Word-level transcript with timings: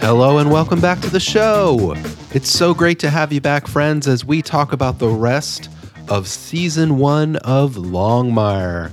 Hello 0.00 0.38
and 0.38 0.50
welcome 0.50 0.80
back 0.80 1.00
to 1.00 1.08
the 1.08 1.20
show. 1.20 1.94
It's 2.32 2.50
so 2.50 2.74
great 2.74 2.98
to 2.98 3.10
have 3.10 3.32
you 3.32 3.40
back, 3.40 3.68
friends, 3.68 4.08
as 4.08 4.24
we 4.24 4.42
talk 4.42 4.72
about 4.72 4.98
the 4.98 5.08
rest 5.08 5.68
of 6.08 6.26
season 6.26 6.98
one 6.98 7.36
of 7.36 7.74
Longmire 7.74 8.90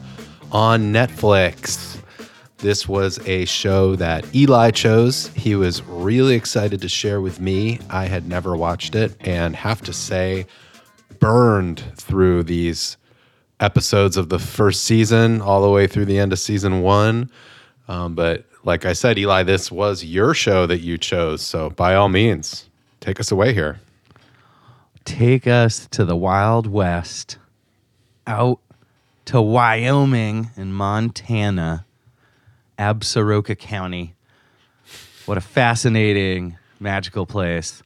on 0.51 0.93
Netflix. 0.93 1.99
This 2.59 2.87
was 2.87 3.19
a 3.27 3.45
show 3.45 3.95
that 3.95 4.35
Eli 4.35 4.71
chose. 4.71 5.29
He 5.29 5.55
was 5.55 5.81
really 5.83 6.35
excited 6.35 6.81
to 6.81 6.89
share 6.89 7.19
with 7.19 7.39
me. 7.39 7.79
I 7.89 8.05
had 8.05 8.27
never 8.27 8.55
watched 8.55 8.93
it 8.93 9.15
and 9.21 9.55
have 9.55 9.81
to 9.83 9.93
say, 9.93 10.45
burned 11.27 11.83
through 11.97 12.41
these 12.41 12.95
episodes 13.59 14.15
of 14.15 14.29
the 14.29 14.39
first 14.39 14.85
season 14.85 15.41
all 15.41 15.61
the 15.61 15.69
way 15.69 15.85
through 15.85 16.05
the 16.05 16.17
end 16.17 16.31
of 16.31 16.39
season 16.39 16.81
one. 16.81 17.29
Um, 17.89 18.15
but 18.15 18.45
like 18.63 18.85
I 18.85 18.93
said, 18.93 19.17
Eli, 19.17 19.43
this 19.43 19.69
was 19.69 20.05
your 20.05 20.33
show 20.33 20.65
that 20.67 20.79
you 20.79 20.97
chose. 20.97 21.41
So 21.41 21.69
by 21.71 21.95
all 21.95 22.07
means, 22.07 22.69
take 23.01 23.19
us 23.19 23.29
away 23.29 23.53
here. 23.53 23.81
Take 25.03 25.47
us 25.47 25.85
to 25.87 26.05
the 26.05 26.15
Wild 26.15 26.65
West, 26.65 27.37
out 28.25 28.61
to 29.25 29.41
Wyoming 29.41 30.51
and 30.55 30.73
Montana, 30.73 31.85
Absaroka 32.79 33.59
County. 33.59 34.15
What 35.25 35.37
a 35.37 35.41
fascinating, 35.41 36.57
magical 36.79 37.25
place, 37.25 37.83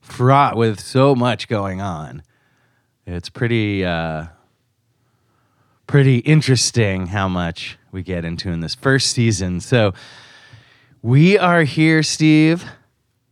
fraught 0.00 0.56
with 0.56 0.80
so 0.80 1.14
much 1.14 1.48
going 1.48 1.82
on. 1.82 2.22
It's 3.10 3.30
pretty, 3.30 3.86
uh, 3.86 4.26
pretty 5.86 6.18
interesting 6.18 7.06
how 7.06 7.26
much 7.26 7.78
we 7.90 8.02
get 8.02 8.22
into 8.22 8.50
in 8.50 8.60
this 8.60 8.74
first 8.74 9.12
season. 9.12 9.60
So 9.60 9.94
we 11.00 11.38
are 11.38 11.62
here, 11.62 12.02
Steve, 12.02 12.66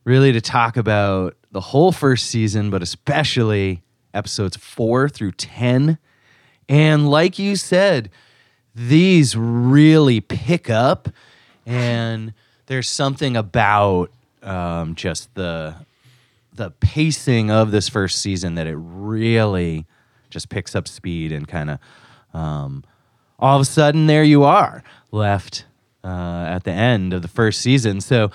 really 0.05 0.33
to 0.33 0.41
talk 0.41 0.79
about 0.79 1.37
the 1.53 1.61
whole 1.61 1.93
first 1.93 2.29
season, 2.29 2.71
but 2.71 2.83
especially 2.83 3.83
episodes 4.15 4.57
four 4.57 5.11
through 5.11 5.33
10. 5.33 5.99
And 6.71 7.11
like 7.11 7.39
you 7.39 7.55
said, 7.55 8.09
these 8.75 9.37
really 9.37 10.23
pick 10.23 10.71
up, 10.71 11.11
and 11.67 12.33
there's 12.65 12.89
something 12.89 13.37
about 13.37 14.11
um, 14.43 14.95
just 14.95 15.35
the 15.35 15.75
the 16.57 16.71
pacing 16.71 17.51
of 17.51 17.71
this 17.71 17.89
first 17.89 18.21
season 18.21 18.55
that 18.55 18.67
it 18.67 18.77
really 18.77 19.87
just 20.31 20.49
picks 20.49 20.75
up 20.75 20.89
speed 20.89 21.33
and 21.33 21.47
kind 21.47 21.71
of 21.71 21.79
um, 22.35 22.85
all 23.39 23.57
of 23.57 23.63
a 23.63 23.65
sudden 23.65 24.07
there 24.07 24.25
you 24.25 24.43
are 24.43 24.83
left 25.11 25.67
uh, 26.05 26.45
at 26.49 26.65
the 26.65 26.73
end 26.73 27.13
of 27.13 27.23
the 27.23 27.29
first 27.29 27.61
season. 27.61 28.01
So 28.01 28.31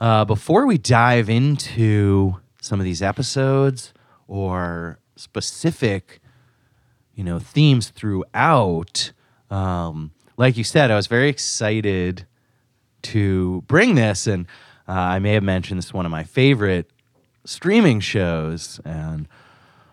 uh, 0.00 0.24
before 0.24 0.66
we 0.66 0.78
dive 0.78 1.28
into 1.30 2.36
some 2.60 2.80
of 2.80 2.84
these 2.84 3.02
episodes 3.02 3.92
or 4.26 4.98
specific, 5.16 6.20
you 7.14 7.24
know, 7.24 7.38
themes 7.38 7.90
throughout, 7.90 9.12
um, 9.50 10.12
like 10.36 10.56
you 10.56 10.64
said, 10.64 10.90
I 10.90 10.96
was 10.96 11.06
very 11.06 11.28
excited 11.28 12.26
to 13.02 13.62
bring 13.66 13.94
this, 13.94 14.26
and 14.26 14.46
uh, 14.88 14.92
I 14.92 15.18
may 15.18 15.34
have 15.34 15.42
mentioned 15.42 15.78
this 15.78 15.86
is 15.86 15.94
one 15.94 16.06
of 16.06 16.12
my 16.12 16.24
favorite 16.24 16.90
streaming 17.44 18.00
shows, 18.00 18.80
and 18.84 19.28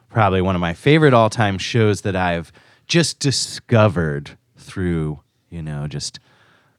probably 0.09 0.41
one 0.41 0.56
of 0.56 0.62
my 0.62 0.73
favorite 0.73 1.13
all-time 1.13 1.57
shows 1.57 2.01
that 2.01 2.16
I've 2.16 2.51
just 2.88 3.19
discovered 3.19 4.38
through, 4.57 5.22
you 5.50 5.62
know, 5.62 5.88
just 5.88 6.19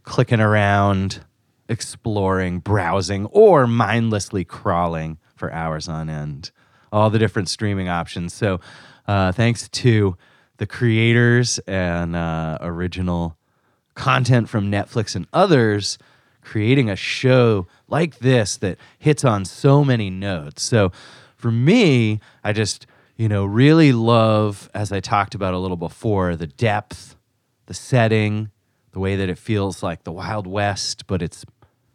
clicking 0.03 0.41
around, 0.41 1.25
exploring, 1.69 2.59
browsing, 2.59 3.27
or 3.27 3.67
mindlessly 3.67 4.45
crawling 4.45 5.19
for 5.35 5.53
hours 5.53 5.89
on 5.89 6.09
end. 6.09 6.51
All 6.93 7.09
the 7.09 7.19
different 7.19 7.49
streaming 7.49 7.89
options. 7.89 8.35
So, 8.35 8.61
uh, 9.09 9.33
thanks 9.33 9.69
to 9.69 10.17
the 10.59 10.67
creators 10.67 11.59
and 11.61 12.15
uh, 12.15 12.59
original 12.61 13.37
content 13.95 14.49
from 14.49 14.71
Netflix 14.71 15.17
and 15.17 15.27
others 15.33 15.99
creating 16.43 16.91
a 16.91 16.97
show 16.97 17.67
like 17.89 18.19
this 18.19 18.57
that 18.59 18.79
hits 18.99 19.25
on 19.25 19.45
so 19.45 19.85
many 19.85 20.11
notes. 20.11 20.63
So, 20.63 20.93
for 21.37 21.51
me, 21.51 22.21
I 22.45 22.53
just, 22.53 22.87
you 23.17 23.29
know, 23.29 23.45
really 23.45 23.93
love, 23.93 24.71
as 24.75 24.93
I 24.93 25.01
talked 25.01 25.35
about 25.35 25.55
a 25.55 25.59
little 25.59 25.77
before, 25.77 26.37
the 26.37 26.47
depth, 26.47 27.17
the 27.67 27.75
setting, 27.75 28.51
the 28.93 29.01
way 29.01 29.17
that 29.17 29.29
it 29.29 29.39
feels 29.39 29.83
like 29.83 30.05
the 30.05 30.13
Wild 30.13 30.47
West, 30.47 31.07
but 31.07 31.21
it's 31.21 31.45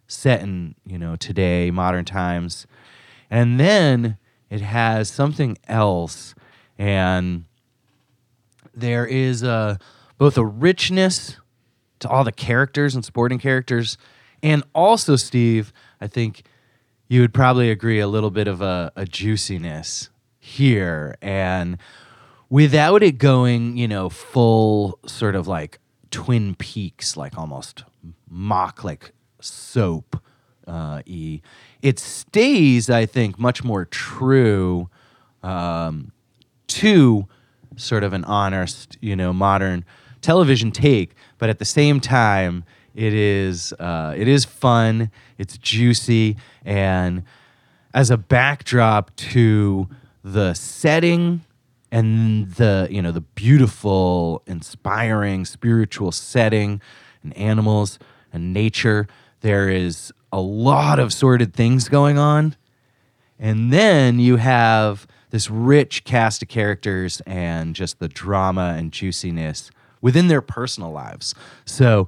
set 0.07 0.41
in, 0.41 0.75
you 0.86 0.97
know, 0.97 1.16
today, 1.16 1.72
modern 1.72 2.06
times. 2.06 2.68
And 3.30 3.59
then 3.59 4.18
it 4.50 4.62
has 4.62 5.09
something 5.09 5.57
else. 5.68 6.34
And 6.78 7.46
there 8.74 9.06
is 9.06 9.44
a, 9.44 9.80
both 10.18 10.38
a 10.38 10.46
richness 10.46 11.38
to 12.00 12.09
all 12.09 12.24
the 12.24 12.31
characters 12.31 12.96
and 12.96 13.03
supporting 13.03 13.40
characters. 13.40 13.97
And 14.44 14.64
also, 14.74 15.16
Steve, 15.16 15.74
I 16.00 16.08
think 16.08 16.44
you 17.08 17.22
would 17.22 17.34
probably 17.34 17.72
agree 17.72 18.00
a 18.00 18.08
little 18.08 18.31
bit 18.31 18.48
of 18.48 18.62
a, 18.62 18.92
a 18.96 19.06
juiciness 19.06 20.09
here. 20.40 21.18
And 21.22 21.78
without 22.50 23.03
it 23.03 23.18
going, 23.18 23.78
you 23.78 23.88
know, 23.88 24.09
full 24.09 25.00
sort 25.06 25.36
of 25.36 25.48
like 25.48 25.80
Twin 26.12 26.56
Peaks, 26.56 27.18
like 27.18 27.38
almost 27.38 27.84
mock 28.30 28.84
like 28.84 29.12
soap 29.40 30.22
uh, 30.68 31.02
e. 31.06 31.42
It 31.81 32.00
stays, 32.00 32.90
I 32.90 33.06
think, 33.06 33.40
much 33.40 33.64
more 33.64 33.86
true 33.86 34.90
um, 35.44 36.12
to 36.68 37.28
sort 37.75 38.04
of 38.04 38.14
an 38.14 38.25
honest, 38.25 38.98
you 39.02 39.16
know, 39.16 39.31
modern 39.31 39.86
television 40.22 40.72
take, 40.72 41.16
but 41.38 41.50
at 41.50 41.59
the 41.59 41.66
same 41.66 42.00
time, 42.00 42.64
it 42.97 43.13
is 43.13 43.74
uh, 43.74 44.13
it 44.18 44.28
is 44.28 44.44
fun, 44.44 45.12
it's 45.38 45.58
juicy, 45.58 46.35
and 46.66 47.24
as 47.94 48.12
a 48.12 48.18
backdrop 48.18 49.16
to 49.16 49.88
the 50.24 50.53
setting 50.53 51.41
and 51.91 52.52
the 52.56 52.88
you 52.91 53.02
know 53.02 53.12
the 53.12 53.22
beautiful 53.22 54.41
inspiring 54.46 55.46
spiritual 55.46 56.12
setting 56.12 56.81
and 57.24 57.38
animals 57.38 57.97
and 58.34 58.52
nature 58.52 59.07
there 59.41 59.69
is 59.69 60.12
a 60.31 60.41
lot 60.41 61.00
of 61.00 61.13
sordid 61.13 61.53
things 61.53 61.88
going 61.88 62.18
on. 62.18 62.56
And 63.40 63.72
then 63.72 64.19
you 64.19 64.38
have 64.38 65.07
this 65.30 65.50
rich 65.50 66.03
cast 66.03 66.41
of 66.41 66.47
characters 66.47 67.22
and 67.28 67.75
just 67.75 68.00
the 68.00 68.07
drama 68.07 68.75
and 68.78 68.91
juiciness 68.91 69.69
within 70.01 70.27
their 70.27 70.42
personal 70.42 70.92
lives. 70.92 71.36
So 71.66 72.07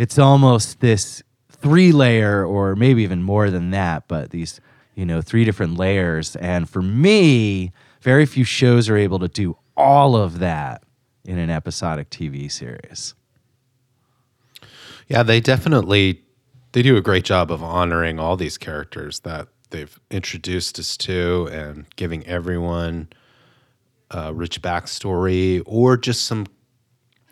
it's 0.00 0.18
almost 0.18 0.80
this 0.80 1.22
three 1.50 1.92
layer 1.92 2.44
or 2.44 2.74
maybe 2.74 3.02
even 3.02 3.22
more 3.22 3.50
than 3.50 3.70
that 3.70 4.08
but 4.08 4.30
these 4.30 4.60
you 4.94 5.04
know 5.04 5.20
three 5.20 5.44
different 5.44 5.76
layers 5.76 6.36
and 6.36 6.68
for 6.68 6.82
me 6.82 7.72
very 8.00 8.26
few 8.26 8.44
shows 8.44 8.88
are 8.88 8.96
able 8.96 9.18
to 9.18 9.28
do 9.28 9.56
all 9.76 10.16
of 10.16 10.38
that 10.38 10.82
in 11.24 11.38
an 11.38 11.50
episodic 11.50 12.10
TV 12.10 12.50
series. 12.50 13.14
Yeah, 15.08 15.22
they 15.22 15.40
definitely 15.40 16.22
they 16.72 16.82
do 16.82 16.96
a 16.96 17.00
great 17.00 17.24
job 17.24 17.50
of 17.50 17.62
honoring 17.62 18.18
all 18.20 18.36
these 18.36 18.56
characters 18.56 19.20
that 19.20 19.48
they've 19.70 19.98
introduced 20.10 20.78
us 20.78 20.96
to 20.98 21.48
and 21.52 21.84
giving 21.96 22.24
everyone 22.26 23.08
a 24.10 24.32
rich 24.32 24.62
backstory 24.62 25.62
or 25.66 25.96
just 25.96 26.26
some 26.26 26.46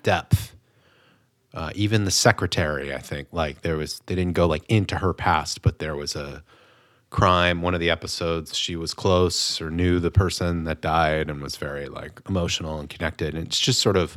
depth. 0.03 0.57
Uh, 1.59 1.71
even 1.75 2.05
the 2.05 2.11
secretary, 2.13 2.95
I 2.95 2.99
think, 2.99 3.27
like 3.33 3.63
there 3.63 3.77
was 3.77 4.01
they 4.07 4.15
didn't 4.15 4.35
go 4.35 4.47
like 4.47 4.65
into 4.69 4.97
her 4.99 5.13
past, 5.13 5.61
but 5.61 5.81
there 5.81 5.97
was 5.97 6.15
a 6.15 6.45
crime. 7.11 7.63
One 7.63 7.75
of 7.75 7.81
the 7.81 7.91
episodes, 7.91 8.57
she 8.57 8.77
was 8.77 8.95
close 8.95 9.61
or 9.61 9.69
knew 9.69 9.99
the 9.99 10.13
person 10.13 10.63
that 10.65 10.81
died 10.81 11.29
and 11.29 11.43
was 11.43 11.57
very 11.57 11.89
like 11.89 12.21
emotional 12.29 12.79
and 12.79 12.89
connected. 12.89 13.35
And 13.35 13.45
it's 13.49 13.59
just 13.59 13.81
sort 13.81 13.97
of 13.97 14.17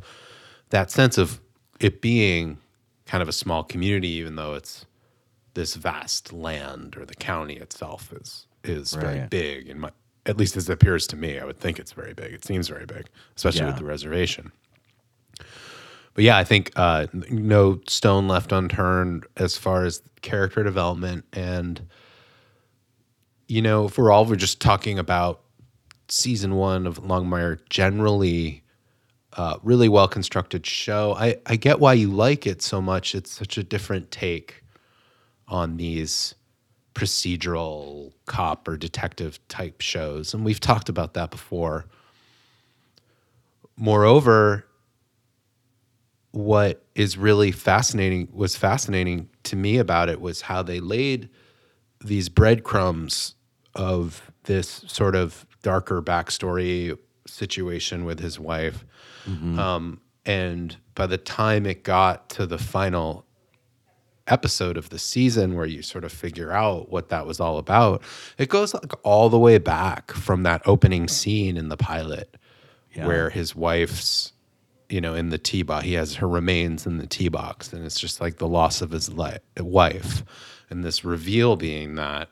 that 0.70 0.92
sense 0.92 1.18
of 1.18 1.42
it 1.80 2.00
being 2.00 2.60
kind 3.08 3.24
of 3.24 3.28
a 3.28 3.34
small 3.34 3.64
community, 3.64 4.10
even 4.10 4.36
though 4.36 4.54
it's 4.54 4.86
this 5.56 5.74
vast 5.76 6.32
land 6.32 6.96
or 6.96 7.06
the 7.08 7.16
county 7.16 7.56
itself 7.56 8.14
is 8.14 8.46
is 8.64 8.94
very 8.94 9.26
big. 9.30 9.68
And 9.68 9.80
my, 9.82 9.90
at 10.28 10.38
least 10.38 10.56
as 10.58 10.70
it 10.70 10.74
appears 10.74 11.08
to 11.08 11.16
me, 11.16 11.40
I 11.40 11.46
would 11.46 11.60
think 11.60 11.80
it's 11.80 11.94
very 11.94 12.14
big. 12.14 12.34
It 12.34 12.46
seems 12.46 12.68
very 12.68 12.86
big, 12.86 13.08
especially 13.36 13.62
Yeah. 13.62 13.68
with 13.72 13.78
the 13.78 13.86
reservation. 13.86 14.52
But 16.14 16.24
yeah, 16.24 16.38
I 16.38 16.44
think 16.44 16.72
uh, 16.76 17.08
no 17.30 17.80
stone 17.88 18.28
left 18.28 18.52
unturned 18.52 19.26
as 19.38 19.58
far 19.58 19.86
as 19.86 20.02
character 20.22 20.64
development. 20.64 21.26
And, 21.34 21.88
you 23.48 23.62
know, 23.62 23.86
if 23.86 23.98
we're 23.98 24.12
all 24.12 24.26
we're 24.26 24.36
just 24.36 24.60
talking 24.60 25.00
about 25.00 25.42
season 26.10 26.56
one 26.56 26.86
of 26.86 27.02
Longmire 27.02 27.60
generally, 27.70 28.64
uh, 29.34 29.58
really 29.64 29.88
well 29.88 30.08
constructed 30.08 30.66
show. 30.66 31.16
I, 31.18 31.38
I 31.46 31.56
get 31.56 31.80
why 31.80 31.94
you 31.94 32.12
like 32.12 32.46
it 32.46 32.62
so 32.62 32.82
much. 32.82 33.16
It's 33.16 33.32
such 33.32 33.58
a 33.58 33.64
different 33.64 34.12
take 34.12 34.64
on 35.48 35.78
these 35.78 36.36
procedural 36.94 38.12
cop 38.26 38.68
or 38.68 38.76
detective 38.76 39.40
type 39.48 39.80
shows. 39.80 40.34
And 40.34 40.44
we've 40.44 40.60
talked 40.60 40.90
about 40.90 41.14
that 41.14 41.32
before. 41.32 41.86
Moreover, 43.78 44.66
what 46.32 46.86
is 46.96 47.18
really 47.18 47.52
fascinating 47.52 48.28
was 48.32 48.56
fascinating 48.56 49.30
to 49.44 49.56
me 49.56 49.78
about 49.78 50.08
it 50.10 50.22
was 50.22 50.42
how 50.42 50.62
they 50.64 50.80
laid 50.80 51.30
these 52.04 52.30
breadcrumbs 52.30 53.36
of 53.76 54.32
this 54.44 54.84
sort 54.88 55.16
of 55.16 55.46
darker 55.62 56.02
backstory 56.02 56.98
situation 57.28 58.06
with 58.06 58.20
his 58.20 58.40
wife. 58.40 58.86
Um, 59.28 60.02
and 60.26 60.76
by 60.96 61.06
the 61.06 61.18
time 61.18 61.66
it 61.68 61.84
got 61.84 62.30
to 62.32 62.46
the 62.48 62.58
final 62.58 63.26
episode 64.28 64.78
of 64.78 64.90
the 64.90 64.98
season 65.00 65.56
where 65.56 65.66
you 65.66 65.82
sort 65.82 66.04
of 66.04 66.12
figure 66.12 66.52
out 66.52 66.90
what 66.90 67.10
that 67.10 67.26
was 67.28 67.40
all 67.40 67.58
about, 67.58 68.02
it 68.38 68.50
goes 68.50 68.74
like 68.74 68.94
all 69.04 69.30
the 69.30 69.38
way 69.40 69.58
back 69.58 70.12
from 70.12 70.44
that 70.44 70.62
opening 70.66 71.08
scene 71.08 71.58
in 71.58 71.70
the 71.70 71.78
pilot 71.78 72.36
Yeah. 72.96 73.06
where 73.08 73.30
his 73.30 73.56
wife's 73.56 74.34
you 74.92 75.02
know 75.02 75.16
in 75.16 75.30
the 75.30 75.38
tea 75.38 75.64
box 75.64 75.86
he 75.86 75.94
has 75.94 76.16
her 76.16 76.28
remains 76.28 76.86
in 76.86 76.98
the 76.98 77.08
tea 77.08 77.30
box 77.30 77.72
and 77.74 77.86
it's 77.86 78.00
just 78.00 78.20
like 78.20 78.38
the 78.38 78.48
loss 78.48 78.82
of 78.82 78.92
his 78.92 79.12
li- 79.14 79.38
wife 79.60 80.24
and 80.70 80.84
this 80.84 81.04
reveal 81.06 81.56
being 81.56 81.96
that 81.96 82.30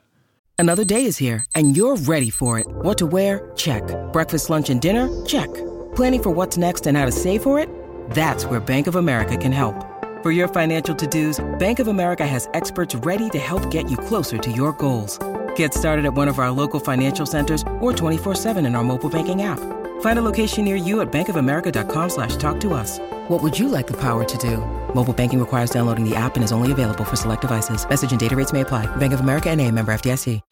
Another 0.60 0.84
day 0.84 1.06
is 1.06 1.16
here, 1.16 1.42
and 1.54 1.74
you're 1.74 1.96
ready 1.96 2.28
for 2.28 2.58
it. 2.58 2.66
What 2.68 2.98
to 2.98 3.06
wear? 3.06 3.50
Check. 3.56 3.82
Breakfast, 4.12 4.50
lunch, 4.50 4.68
and 4.68 4.78
dinner? 4.78 5.08
Check. 5.24 5.48
Planning 5.96 6.22
for 6.22 6.30
what's 6.32 6.58
next 6.58 6.86
and 6.86 6.98
how 6.98 7.06
to 7.06 7.12
save 7.12 7.42
for 7.42 7.58
it? 7.58 7.66
That's 8.10 8.44
where 8.44 8.60
Bank 8.60 8.86
of 8.86 8.96
America 8.96 9.38
can 9.38 9.52
help. 9.52 9.74
For 10.22 10.32
your 10.32 10.48
financial 10.48 10.94
to 10.96 11.06
dos, 11.06 11.42
Bank 11.58 11.78
of 11.78 11.88
America 11.88 12.26
has 12.26 12.46
experts 12.52 12.94
ready 12.94 13.30
to 13.30 13.38
help 13.38 13.70
get 13.70 13.90
you 13.90 13.96
closer 13.96 14.36
to 14.36 14.52
your 14.52 14.74
goals. 14.74 15.18
Get 15.56 15.72
started 15.72 16.04
at 16.04 16.12
one 16.12 16.28
of 16.28 16.38
our 16.38 16.50
local 16.50 16.78
financial 16.78 17.24
centers 17.24 17.62
or 17.80 17.94
24-7 17.94 18.58
in 18.66 18.74
our 18.74 18.84
mobile 18.84 19.08
banking 19.08 19.40
app. 19.40 19.79
Find 20.00 20.18
a 20.18 20.22
location 20.22 20.66
near 20.66 20.76
you 20.76 21.00
at 21.00 21.10
bankofamerica.com 21.10 22.10
slash 22.10 22.36
talk 22.36 22.60
to 22.60 22.74
us. 22.74 22.98
What 23.28 23.42
would 23.42 23.58
you 23.58 23.68
like 23.68 23.86
the 23.86 23.96
power 23.96 24.24
to 24.24 24.38
do? 24.38 24.58
Mobile 24.94 25.14
banking 25.14 25.40
requires 25.40 25.70
downloading 25.70 26.04
the 26.08 26.14
app 26.14 26.34
and 26.34 26.44
is 26.44 26.52
only 26.52 26.72
available 26.72 27.04
for 27.04 27.16
select 27.16 27.40
devices. 27.40 27.88
Message 27.88 28.10
and 28.10 28.20
data 28.20 28.36
rates 28.36 28.52
may 28.52 28.60
apply. 28.60 28.84
Bank 28.96 29.14
of 29.14 29.20
America 29.20 29.48
and 29.48 29.58
a 29.62 29.70
member 29.70 29.92
FDIC. 29.92 30.42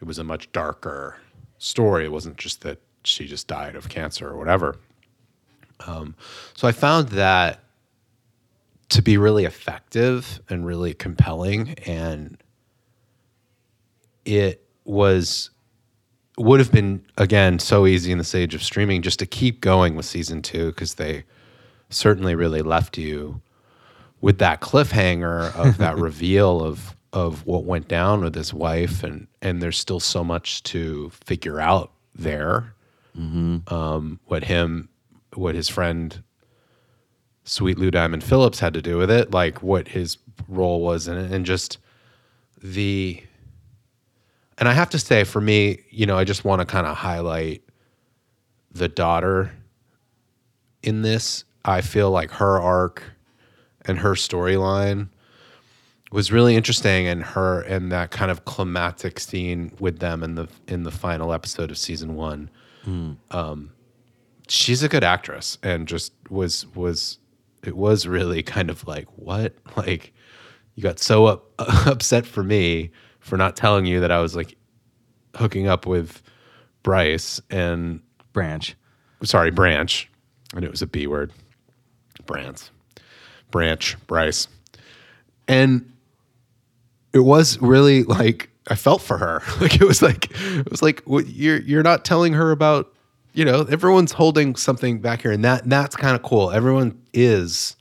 it 0.00 0.06
was 0.06 0.18
a 0.18 0.24
much 0.24 0.50
darker 0.52 1.16
story 1.58 2.04
it 2.04 2.12
wasn't 2.12 2.36
just 2.36 2.60
that 2.60 2.78
she 3.02 3.26
just 3.26 3.48
died 3.48 3.74
of 3.74 3.88
cancer 3.88 4.28
or 4.28 4.36
whatever 4.36 4.76
um, 5.88 6.14
so 6.54 6.68
i 6.68 6.72
found 6.72 7.08
that 7.08 7.58
to 8.88 9.02
be 9.02 9.18
really 9.18 9.44
effective 9.44 10.40
and 10.48 10.64
really 10.64 10.94
compelling 10.94 11.70
and 11.84 12.38
it 14.24 14.62
was 14.84 15.50
would 16.38 16.60
have 16.60 16.72
been 16.72 17.04
again 17.16 17.58
so 17.58 17.86
easy 17.86 18.12
in 18.12 18.18
this 18.18 18.34
age 18.34 18.54
of 18.54 18.62
streaming 18.62 19.02
just 19.02 19.18
to 19.18 19.26
keep 19.26 19.60
going 19.60 19.94
with 19.94 20.06
season 20.06 20.42
two 20.42 20.66
because 20.68 20.94
they 20.94 21.24
certainly 21.90 22.34
really 22.34 22.62
left 22.62 22.98
you 22.98 23.40
with 24.20 24.38
that 24.38 24.60
cliffhanger 24.60 25.54
of 25.54 25.78
that 25.78 25.96
reveal 25.96 26.62
of 26.62 26.94
of 27.12 27.46
what 27.46 27.64
went 27.64 27.88
down 27.88 28.20
with 28.22 28.34
his 28.34 28.52
wife 28.52 29.02
and 29.02 29.26
and 29.42 29.62
there's 29.62 29.78
still 29.78 30.00
so 30.00 30.22
much 30.22 30.62
to 30.64 31.10
figure 31.10 31.60
out 31.60 31.92
there. 32.14 32.74
Um, 33.72 34.20
what 34.26 34.44
him 34.44 34.88
what 35.34 35.54
his 35.54 35.68
friend 35.68 36.22
sweet 37.44 37.78
lou 37.78 37.90
diamond 37.90 38.22
phillips 38.22 38.60
had 38.60 38.74
to 38.74 38.82
do 38.82 38.98
with 38.98 39.10
it 39.10 39.30
like 39.32 39.62
what 39.62 39.88
his 39.88 40.18
role 40.46 40.82
was 40.82 41.08
in 41.08 41.16
it 41.16 41.32
and 41.32 41.46
just 41.46 41.78
the 42.62 43.22
and 44.58 44.68
I 44.68 44.72
have 44.72 44.90
to 44.90 44.98
say, 44.98 45.24
for 45.24 45.40
me, 45.40 45.80
you 45.90 46.04
know, 46.06 46.18
I 46.18 46.24
just 46.24 46.44
want 46.44 46.60
to 46.60 46.66
kind 46.66 46.86
of 46.86 46.96
highlight 46.96 47.62
the 48.72 48.88
daughter 48.88 49.52
in 50.82 51.02
this. 51.02 51.44
I 51.64 51.80
feel 51.80 52.10
like 52.10 52.30
her 52.32 52.60
arc 52.60 53.02
and 53.82 53.98
her 54.00 54.12
storyline 54.12 55.08
was 56.10 56.32
really 56.32 56.56
interesting, 56.56 57.06
and 57.06 57.22
her 57.22 57.60
and 57.62 57.92
that 57.92 58.10
kind 58.10 58.30
of 58.30 58.44
climactic 58.44 59.20
scene 59.20 59.72
with 59.78 59.98
them 59.98 60.22
in 60.22 60.34
the 60.34 60.48
in 60.66 60.82
the 60.82 60.90
final 60.90 61.32
episode 61.32 61.70
of 61.70 61.78
season 61.78 62.14
one. 62.14 62.50
Um, 63.30 63.72
she's 64.48 64.82
a 64.82 64.88
good 64.88 65.04
actress, 65.04 65.58
and 65.62 65.86
just 65.86 66.12
was 66.30 66.66
was 66.74 67.18
it 67.62 67.76
was 67.76 68.06
really 68.06 68.42
kind 68.42 68.70
of 68.70 68.86
like 68.86 69.06
what 69.16 69.54
like 69.76 70.12
you 70.74 70.82
got 70.82 70.98
so 70.98 71.26
up, 71.26 71.44
upset 71.58 72.26
for 72.26 72.42
me 72.42 72.90
for 73.28 73.36
not 73.36 73.56
telling 73.56 73.86
you 73.86 74.00
that 74.00 74.10
I 74.10 74.20
was 74.20 74.34
like 74.34 74.56
hooking 75.36 75.68
up 75.68 75.86
with 75.86 76.22
Bryce 76.82 77.40
and 77.50 78.00
Branch. 78.32 78.74
sorry, 79.22 79.50
Branch. 79.50 80.08
And 80.54 80.64
it 80.64 80.70
was 80.70 80.82
a 80.82 80.86
B 80.86 81.06
word. 81.06 81.32
Branch. 82.26 82.60
Branch, 83.50 83.96
Bryce. 84.06 84.48
And 85.46 85.92
it 87.12 87.20
was 87.20 87.60
really 87.60 88.04
like 88.04 88.50
I 88.68 88.74
felt 88.74 89.02
for 89.02 89.18
her. 89.18 89.42
Like 89.60 89.74
it 89.74 89.84
was 89.84 90.02
like 90.02 90.30
it 90.30 90.70
was 90.70 90.82
like 90.82 91.02
what 91.02 91.28
you're 91.28 91.60
you're 91.60 91.82
not 91.82 92.04
telling 92.04 92.32
her 92.34 92.50
about, 92.50 92.92
you 93.32 93.44
know, 93.44 93.62
everyone's 93.62 94.12
holding 94.12 94.56
something 94.56 95.00
back 95.00 95.22
here 95.22 95.32
and 95.32 95.44
that 95.44 95.68
that's 95.68 95.96
kind 95.96 96.16
of 96.16 96.22
cool. 96.22 96.50
Everyone 96.50 97.00
is 97.12 97.76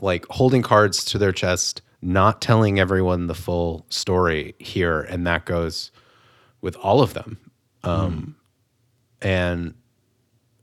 like 0.00 0.26
holding 0.26 0.62
cards 0.62 1.04
to 1.06 1.18
their 1.18 1.32
chest, 1.32 1.82
not 2.02 2.40
telling 2.40 2.78
everyone 2.78 3.26
the 3.26 3.34
full 3.34 3.86
story 3.88 4.54
here 4.58 5.00
and 5.00 5.26
that 5.26 5.44
goes 5.44 5.90
with 6.60 6.76
all 6.76 7.02
of 7.02 7.14
them. 7.14 7.38
Um 7.82 8.36
and 9.22 9.74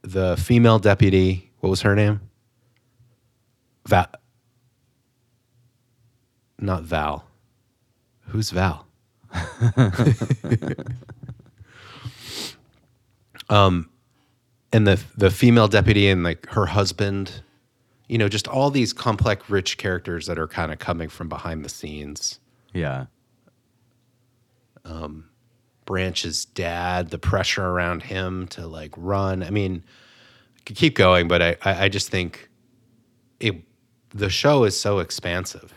the 0.04 0.38
female 0.38 0.80
deputy, 0.80 1.52
what 1.60 1.70
was 1.70 1.82
her 1.82 1.96
name? 1.96 2.22
Val. 3.88 4.08
Not 6.60 6.84
Val. 6.84 7.26
Who's 8.28 8.52
Val? 8.52 8.86
um, 13.50 13.90
and 14.72 14.88
the 14.88 15.04
the 15.18 15.32
female 15.32 15.68
deputy 15.68 16.08
and 16.08 16.24
like 16.24 16.46
her 16.48 16.68
husband, 16.68 17.42
you 18.14 18.20
know, 18.20 18.30
just 18.30 18.48
all 18.48 18.70
these 18.70 18.94
complex, 18.94 19.50
rich 19.50 19.80
characters 19.80 20.28
that 20.28 20.38
are 20.38 20.48
kind 20.48 20.72
of 20.72 20.78
coming 20.78 21.10
from 21.10 21.28
behind 21.28 21.66
the 21.66 21.70
scenes. 21.70 22.40
Yeah. 22.72 23.08
Branch's 25.86 26.46
dad, 26.46 27.10
the 27.10 27.18
pressure 27.18 27.66
around 27.66 28.04
him 28.04 28.46
to 28.50 28.68
like 28.68 28.92
run. 28.98 29.42
I 29.42 29.50
mean, 29.50 29.84
I 30.56 30.62
could 30.64 30.76
keep 30.76 30.94
going, 30.94 31.28
but 31.28 31.42
I, 31.42 31.56
I, 31.64 31.86
I 31.86 31.90
just 31.90 32.10
think 32.10 32.50
it 33.40 33.64
the 34.10 34.30
show 34.30 34.64
is 34.64 34.80
so 34.80 35.00
expansive 35.00 35.74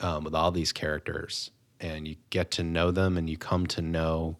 um, 0.00 0.22
with 0.24 0.34
all 0.34 0.50
these 0.50 0.72
characters, 0.72 1.50
and 1.80 2.06
you 2.06 2.16
get 2.28 2.50
to 2.50 2.62
know 2.62 2.90
them, 2.90 3.16
and 3.16 3.30
you 3.30 3.38
come 3.38 3.66
to 3.68 3.80
know 3.80 4.36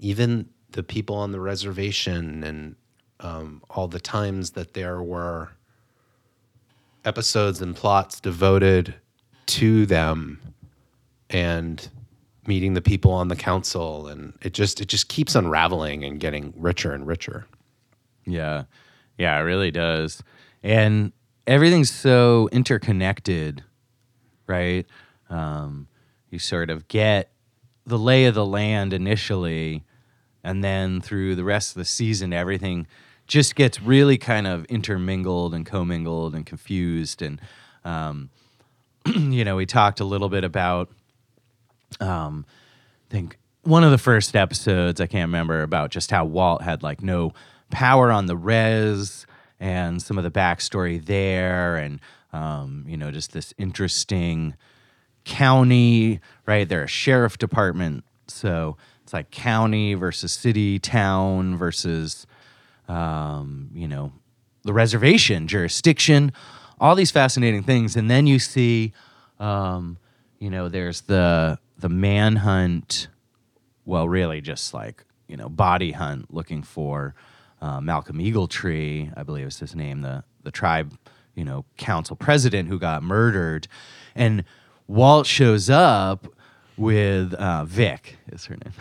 even 0.00 0.48
the 0.72 0.82
people 0.82 1.14
on 1.14 1.30
the 1.30 1.38
reservation, 1.38 2.42
and 2.42 2.74
um, 3.20 3.62
all 3.70 3.86
the 3.86 4.00
times 4.00 4.50
that 4.50 4.74
there 4.74 5.00
were 5.00 5.50
episodes 7.08 7.60
and 7.60 7.74
plots 7.74 8.20
devoted 8.20 8.94
to 9.46 9.86
them 9.86 10.40
and 11.30 11.88
meeting 12.46 12.74
the 12.74 12.80
people 12.82 13.10
on 13.12 13.28
the 13.28 13.36
council 13.36 14.06
and 14.06 14.32
it 14.42 14.52
just 14.54 14.80
it 14.80 14.88
just 14.88 15.08
keeps 15.08 15.34
unraveling 15.34 16.04
and 16.04 16.20
getting 16.20 16.52
richer 16.56 16.92
and 16.92 17.06
richer 17.06 17.46
Yeah. 18.24 18.64
Yeah, 19.18 19.36
it 19.36 19.42
really 19.42 19.72
does. 19.72 20.22
And 20.62 21.12
everything's 21.46 21.90
so 21.90 22.48
interconnected, 22.52 23.64
right? 24.46 24.86
Um, 25.28 25.88
you 26.30 26.38
sort 26.38 26.70
of 26.70 26.86
get 26.86 27.32
the 27.84 27.98
lay 27.98 28.26
of 28.26 28.34
the 28.34 28.46
land 28.46 28.92
initially, 28.92 29.84
and 30.44 30.62
then 30.62 31.00
through 31.00 31.34
the 31.34 31.42
rest 31.42 31.70
of 31.72 31.80
the 31.80 31.84
season, 31.84 32.32
everything 32.32 32.86
just 33.28 33.54
gets 33.54 33.80
really 33.80 34.18
kind 34.18 34.46
of 34.46 34.64
intermingled 34.66 35.54
and 35.54 35.64
commingled 35.64 36.34
and 36.34 36.44
confused. 36.44 37.22
And 37.22 37.40
um, 37.84 38.30
you 39.06 39.44
know, 39.44 39.56
we 39.56 39.66
talked 39.66 40.00
a 40.00 40.04
little 40.04 40.28
bit 40.28 40.44
about, 40.44 40.90
um, 42.00 42.44
I 43.08 43.12
think 43.12 43.38
one 43.62 43.84
of 43.84 43.90
the 43.90 43.98
first 43.98 44.34
episodes 44.34 45.00
I 45.00 45.06
can't 45.06 45.28
remember 45.28 45.62
about 45.62 45.90
just 45.90 46.10
how 46.10 46.24
Walt 46.24 46.62
had 46.62 46.82
like 46.82 47.02
no 47.02 47.32
power 47.70 48.10
on 48.10 48.26
the 48.26 48.36
res 48.36 49.26
and 49.60 50.00
some 50.00 50.16
of 50.16 50.24
the 50.24 50.30
backstory 50.30 51.04
there, 51.04 51.76
and 51.76 52.00
um, 52.32 52.84
you 52.86 52.96
know, 52.96 53.10
just 53.10 53.32
this 53.32 53.52
interesting 53.58 54.54
county, 55.24 56.20
right? 56.46 56.68
They're 56.68 56.84
a 56.84 56.88
sheriff 56.88 57.38
department, 57.38 58.04
so 58.28 58.76
it's 59.02 59.12
like 59.12 59.30
county 59.30 59.94
versus 59.94 60.32
city, 60.32 60.78
town 60.78 61.56
versus, 61.56 62.26
um, 62.88 63.70
you 63.74 63.86
know, 63.86 64.12
the 64.64 64.72
reservation 64.72 65.46
jurisdiction, 65.46 66.32
all 66.80 66.94
these 66.94 67.10
fascinating 67.10 67.62
things, 67.62 67.96
and 67.96 68.10
then 68.10 68.26
you 68.26 68.38
see, 68.38 68.92
um, 69.38 69.98
you 70.38 70.50
know, 70.50 70.68
there's 70.68 71.02
the 71.02 71.58
the 71.78 71.88
manhunt. 71.88 73.08
Well, 73.84 74.08
really, 74.08 74.40
just 74.40 74.74
like 74.74 75.04
you 75.28 75.36
know, 75.36 75.48
body 75.48 75.92
hunt 75.92 76.32
looking 76.32 76.62
for 76.62 77.14
uh, 77.60 77.80
Malcolm 77.80 78.18
Eagletree, 78.18 79.12
I 79.16 79.22
believe 79.22 79.46
is 79.46 79.58
his 79.58 79.74
name, 79.74 80.00
the 80.00 80.24
the 80.42 80.50
tribe, 80.50 80.96
you 81.34 81.44
know, 81.44 81.64
council 81.76 82.16
president 82.16 82.68
who 82.68 82.78
got 82.78 83.02
murdered, 83.02 83.68
and 84.14 84.44
Walt 84.86 85.26
shows 85.26 85.68
up 85.68 86.26
with 86.76 87.34
uh, 87.34 87.64
Vic 87.64 88.16
is 88.32 88.46
her 88.46 88.56
name, 88.56 88.72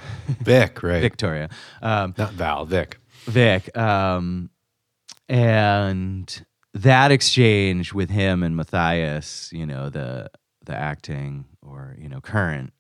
Vic, 0.42 0.82
right? 0.84 1.02
Victoria, 1.02 1.50
um, 1.82 2.14
Not 2.18 2.34
Val, 2.34 2.66
Vic. 2.66 3.00
Vic, 3.28 3.76
um, 3.78 4.50
and 5.28 6.46
that 6.74 7.12
exchange 7.12 7.94
with 7.94 8.10
him 8.10 8.44
and 8.44 8.56
Matthias, 8.56 9.52
you 9.52 9.66
know, 9.66 9.90
the 9.90 10.30
the 10.66 10.76
acting 10.76 11.46
or 11.62 11.96
you 12.00 12.10
know 12.10 12.22
current 12.22 12.74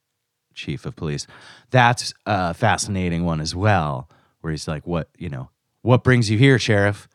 chief 0.54 0.86
of 0.86 0.96
police, 0.96 1.28
that's 1.70 2.14
a 2.26 2.54
fascinating 2.54 3.26
one 3.26 3.42
as 3.42 3.56
well. 3.56 4.10
Where 4.42 4.52
he's 4.52 4.68
like, 4.68 4.88
"What 4.88 5.10
you 5.18 5.30
know? 5.30 5.50
What 5.82 6.04
brings 6.04 6.30
you 6.30 6.38
here, 6.38 6.60
sheriff?" 6.60 7.08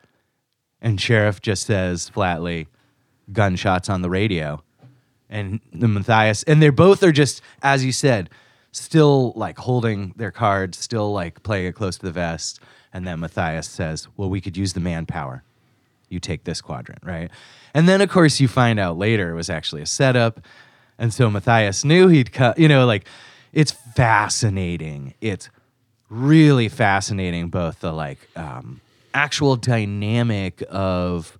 And 0.81 0.99
sheriff 0.99 1.41
just 1.41 1.65
says 1.65 2.09
flatly, 2.09 2.67
"Gunshots 3.31 3.89
on 3.89 4.01
the 4.01 4.09
radio." 4.09 4.63
And 5.29 5.61
the 5.71 5.87
Matthias, 5.87 6.43
and 6.43 6.61
they're 6.61 6.71
both 6.71 7.01
are 7.01 7.11
just 7.11 7.41
as 7.63 7.83
you 7.83 7.91
said, 7.91 8.29
still 8.71 9.33
like 9.35 9.57
holding 9.57 10.13
their 10.17 10.31
cards, 10.31 10.77
still 10.77 11.11
like 11.11 11.41
playing 11.43 11.67
it 11.67 11.75
close 11.75 11.97
to 11.97 12.05
the 12.05 12.11
vest. 12.11 12.59
And 12.93 13.07
then 13.07 13.19
Matthias 13.19 13.67
says, 13.67 14.07
"Well, 14.15 14.29
we 14.29 14.39
could 14.39 14.55
use 14.55 14.73
the 14.73 14.79
manpower." 14.79 15.43
you 16.13 16.19
take 16.19 16.45
this 16.45 16.61
quadrant, 16.61 17.01
right? 17.03 17.29
And 17.73 17.89
then, 17.89 17.99
of 17.99 18.09
course, 18.09 18.39
you 18.39 18.47
find 18.47 18.79
out 18.79 18.97
later 18.97 19.31
it 19.31 19.35
was 19.35 19.49
actually 19.49 19.81
a 19.81 19.85
setup. 19.85 20.39
And 20.97 21.13
so 21.13 21.29
Matthias 21.29 21.83
knew 21.83 22.07
he'd 22.07 22.31
cut, 22.31 22.57
you 22.57 22.67
know, 22.67 22.85
like 22.85 23.05
it's 23.51 23.71
fascinating. 23.71 25.15
It's 25.19 25.49
really 26.09 26.69
fascinating, 26.69 27.49
both 27.49 27.79
the 27.79 27.91
like 27.91 28.29
um, 28.35 28.79
actual 29.13 29.55
dynamic 29.55 30.63
of 30.69 31.37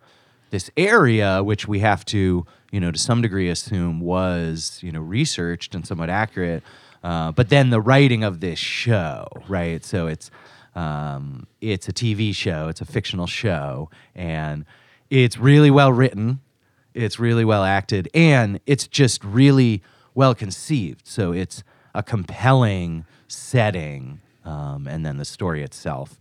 this 0.50 0.70
area, 0.76 1.44
which 1.44 1.68
we 1.68 1.80
have 1.80 2.04
to, 2.06 2.46
you 2.72 2.80
know, 2.80 2.92
to 2.92 2.98
some 2.98 3.22
degree 3.22 3.50
assume 3.50 4.00
was, 4.00 4.80
you 4.82 4.92
know, 4.92 5.02
researched 5.02 5.76
and 5.76 5.88
somewhat 5.88 6.10
accurate. 6.10 6.64
Uh, 7.04 7.32
but 7.32 7.50
then 7.50 7.70
the 7.70 7.82
writing 7.82 8.24
of 8.24 8.40
this 8.40 8.58
show, 8.58 9.28
right? 9.48 9.84
So 9.84 10.08
it's 10.08 10.32
um, 10.76 11.48
it's 11.62 11.88
a 11.88 11.94
TV 11.94 12.34
show, 12.34 12.68
it's 12.68 12.82
a 12.82 12.86
fictional 12.86 13.28
show, 13.28 13.90
and 14.16 14.66
it's 15.10 15.38
really 15.38 15.72
well 15.72 15.92
written, 15.92 16.40
it's 16.94 17.20
really 17.20 17.46
well 17.46 17.64
acted, 17.64 18.10
and 18.14 18.60
it's 18.66 18.88
just 18.88 19.24
really 19.24 19.82
well 20.14 20.34
conceived. 20.36 21.08
So 21.08 21.32
it's 21.32 21.64
a 21.94 22.04
compelling 22.04 23.06
setting, 23.28 24.22
um, 24.46 24.88
and 24.88 25.06
then 25.06 25.18
the 25.18 25.26
story 25.26 25.64
itself 25.64 26.20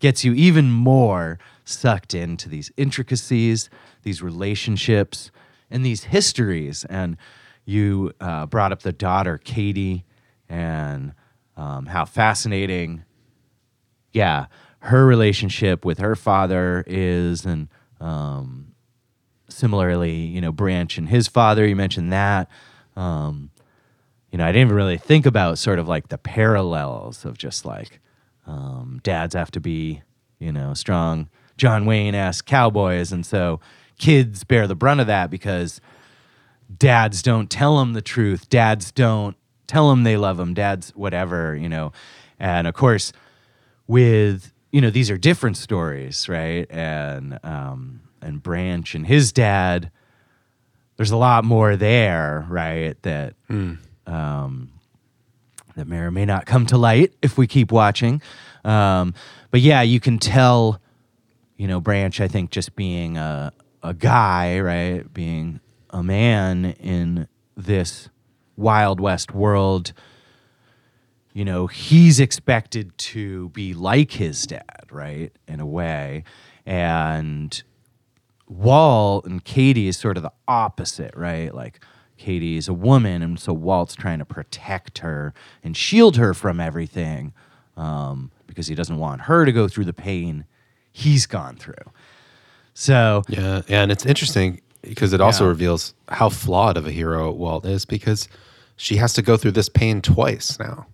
gets 0.00 0.24
you 0.24 0.32
even 0.34 0.70
more 0.70 1.38
sucked 1.64 2.14
into 2.14 2.48
these 2.48 2.70
intricacies, 2.76 3.68
these 4.02 4.22
relationships, 4.22 5.30
and 5.70 5.84
these 5.84 6.04
histories. 6.04 6.84
And 6.84 7.16
you 7.64 8.12
uh, 8.20 8.46
brought 8.46 8.72
up 8.72 8.82
the 8.82 8.92
daughter, 8.92 9.38
Cady, 9.38 10.04
and 10.48 11.12
um, 11.56 11.86
how 11.86 12.04
fascinating 12.04 13.04
yeah, 14.12 14.46
her 14.80 15.06
relationship 15.06 15.84
with 15.84 15.98
her 15.98 16.16
father 16.16 16.84
is, 16.86 17.44
and 17.44 17.68
um, 18.00 18.74
similarly, 19.48 20.14
you 20.14 20.40
know, 20.40 20.52
Branch 20.52 20.96
and 20.98 21.08
his 21.08 21.28
father. 21.28 21.66
You 21.66 21.76
mentioned 21.76 22.12
that. 22.12 22.48
Um, 22.96 23.50
you 24.30 24.38
know, 24.38 24.44
I 24.44 24.48
didn't 24.52 24.68
even 24.68 24.76
really 24.76 24.98
think 24.98 25.26
about 25.26 25.58
sort 25.58 25.78
of 25.78 25.88
like 25.88 26.08
the 26.08 26.18
parallels 26.18 27.24
of 27.24 27.38
just 27.38 27.64
like 27.64 28.00
um, 28.46 29.00
dads 29.02 29.34
have 29.34 29.50
to 29.52 29.60
be, 29.60 30.02
you 30.38 30.52
know, 30.52 30.74
strong 30.74 31.28
John 31.56 31.86
Wayne 31.86 32.14
esque 32.14 32.46
cowboys, 32.46 33.10
and 33.10 33.26
so 33.26 33.60
kids 33.98 34.44
bear 34.44 34.66
the 34.66 34.76
brunt 34.76 35.00
of 35.00 35.06
that 35.08 35.30
because 35.30 35.80
dads 36.76 37.22
don't 37.22 37.50
tell 37.50 37.78
them 37.78 37.94
the 37.94 38.02
truth. 38.02 38.48
Dads 38.48 38.92
don't 38.92 39.36
tell 39.66 39.90
them 39.90 40.04
they 40.04 40.16
love 40.16 40.36
them. 40.36 40.54
Dads, 40.54 40.90
whatever, 40.94 41.56
you 41.56 41.68
know, 41.68 41.92
and 42.38 42.66
of 42.66 42.74
course 42.74 43.12
with 43.88 44.52
you 44.70 44.80
know 44.80 44.90
these 44.90 45.10
are 45.10 45.16
different 45.18 45.56
stories, 45.56 46.28
right? 46.28 46.66
And 46.70 47.40
um, 47.42 48.02
and 48.22 48.40
Branch 48.42 48.94
and 48.94 49.06
his 49.06 49.32
dad, 49.32 49.90
there's 50.96 51.10
a 51.10 51.16
lot 51.16 51.44
more 51.44 51.74
there, 51.74 52.46
right? 52.48 53.00
That 53.02 53.34
um, 54.06 54.70
that 55.74 55.88
may 55.88 55.98
or 55.98 56.10
may 56.10 56.24
not 56.24 56.46
come 56.46 56.66
to 56.66 56.78
light 56.78 57.14
if 57.22 57.36
we 57.36 57.46
keep 57.46 57.72
watching. 57.72 58.22
Um, 58.64 59.14
but 59.50 59.60
yeah, 59.60 59.80
you 59.82 59.98
can 60.00 60.18
tell, 60.18 60.80
you 61.56 61.66
know, 61.66 61.80
Branch. 61.80 62.20
I 62.20 62.28
think 62.28 62.50
just 62.50 62.76
being 62.76 63.16
a 63.16 63.52
a 63.82 63.94
guy, 63.94 64.60
right, 64.60 65.12
being 65.12 65.60
a 65.90 66.02
man 66.02 66.66
in 66.80 67.28
this 67.56 68.10
wild 68.56 69.00
west 69.00 69.32
world 69.32 69.92
you 71.38 71.44
know, 71.44 71.68
he's 71.68 72.18
expected 72.18 72.98
to 72.98 73.48
be 73.50 73.72
like 73.72 74.10
his 74.10 74.44
dad, 74.44 74.88
right? 74.90 75.30
In 75.46 75.60
a 75.60 75.66
way. 75.66 76.24
And 76.66 77.62
Walt 78.48 79.24
and 79.24 79.44
Cady 79.44 79.86
is 79.86 79.96
sort 79.96 80.16
of 80.16 80.24
the 80.24 80.32
opposite, 80.48 81.14
right? 81.14 81.54
Like 81.54 81.78
Cady 82.16 82.56
is 82.56 82.66
a 82.66 82.74
woman, 82.74 83.22
and 83.22 83.38
so 83.38 83.52
Walt's 83.52 83.94
trying 83.94 84.18
to 84.18 84.24
protect 84.24 84.98
her 84.98 85.32
and 85.62 85.76
shield 85.76 86.16
her 86.16 86.34
from 86.34 86.58
everything 86.58 87.32
um, 87.76 88.32
because 88.48 88.66
he 88.66 88.74
doesn't 88.74 88.98
want 88.98 89.20
her 89.22 89.44
to 89.44 89.52
go 89.52 89.68
through 89.68 89.84
the 89.84 89.92
pain 89.92 90.44
he's 90.90 91.26
gone 91.26 91.54
through. 91.54 91.92
So, 92.74 93.22
Yeah, 93.28 93.62
and 93.68 93.92
it's 93.92 94.04
interesting 94.04 94.60
because 94.82 95.12
it 95.12 95.20
also 95.20 95.44
Yeah. 95.44 95.50
reveals 95.50 95.94
how 96.08 96.30
flawed 96.30 96.76
of 96.76 96.84
a 96.84 96.90
hero 96.90 97.30
Walt 97.30 97.64
is 97.64 97.84
because 97.84 98.26
she 98.76 98.96
has 98.96 99.12
to 99.12 99.22
go 99.22 99.36
through 99.36 99.52
this 99.52 99.68
pain 99.68 100.02
twice 100.02 100.58
now 100.58 100.88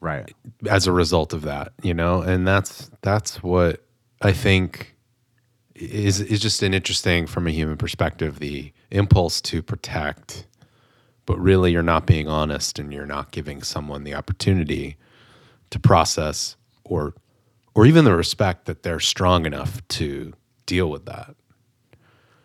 right. 0.00 0.32
as 0.68 0.86
a 0.86 0.92
result 0.92 1.32
of 1.32 1.42
that, 1.42 1.72
you 1.82 1.94
know, 1.94 2.22
and 2.22 2.46
that's 2.46 2.90
that's 3.02 3.42
what 3.42 3.82
I 4.22 4.32
think 4.32 4.96
is 5.74 6.20
is 6.20 6.40
just 6.40 6.62
an 6.62 6.74
interesting 6.74 7.26
from 7.26 7.46
a 7.46 7.50
human 7.50 7.76
perspective 7.76 8.38
the 8.38 8.72
impulse 8.90 9.40
to 9.42 9.62
protect, 9.62 10.46
but 11.26 11.38
really 11.38 11.72
you're 11.72 11.82
not 11.82 12.06
being 12.06 12.28
honest 12.28 12.78
and 12.78 12.92
you're 12.92 13.06
not 13.06 13.30
giving 13.30 13.62
someone 13.62 14.04
the 14.04 14.14
opportunity 14.14 14.96
to 15.70 15.78
process 15.78 16.56
or 16.84 17.14
or 17.74 17.84
even 17.84 18.04
the 18.04 18.16
respect 18.16 18.64
that 18.64 18.82
they're 18.82 19.00
strong 19.00 19.44
enough 19.44 19.86
to 19.88 20.32
deal 20.64 20.90
with 20.90 21.04
that. 21.04 21.36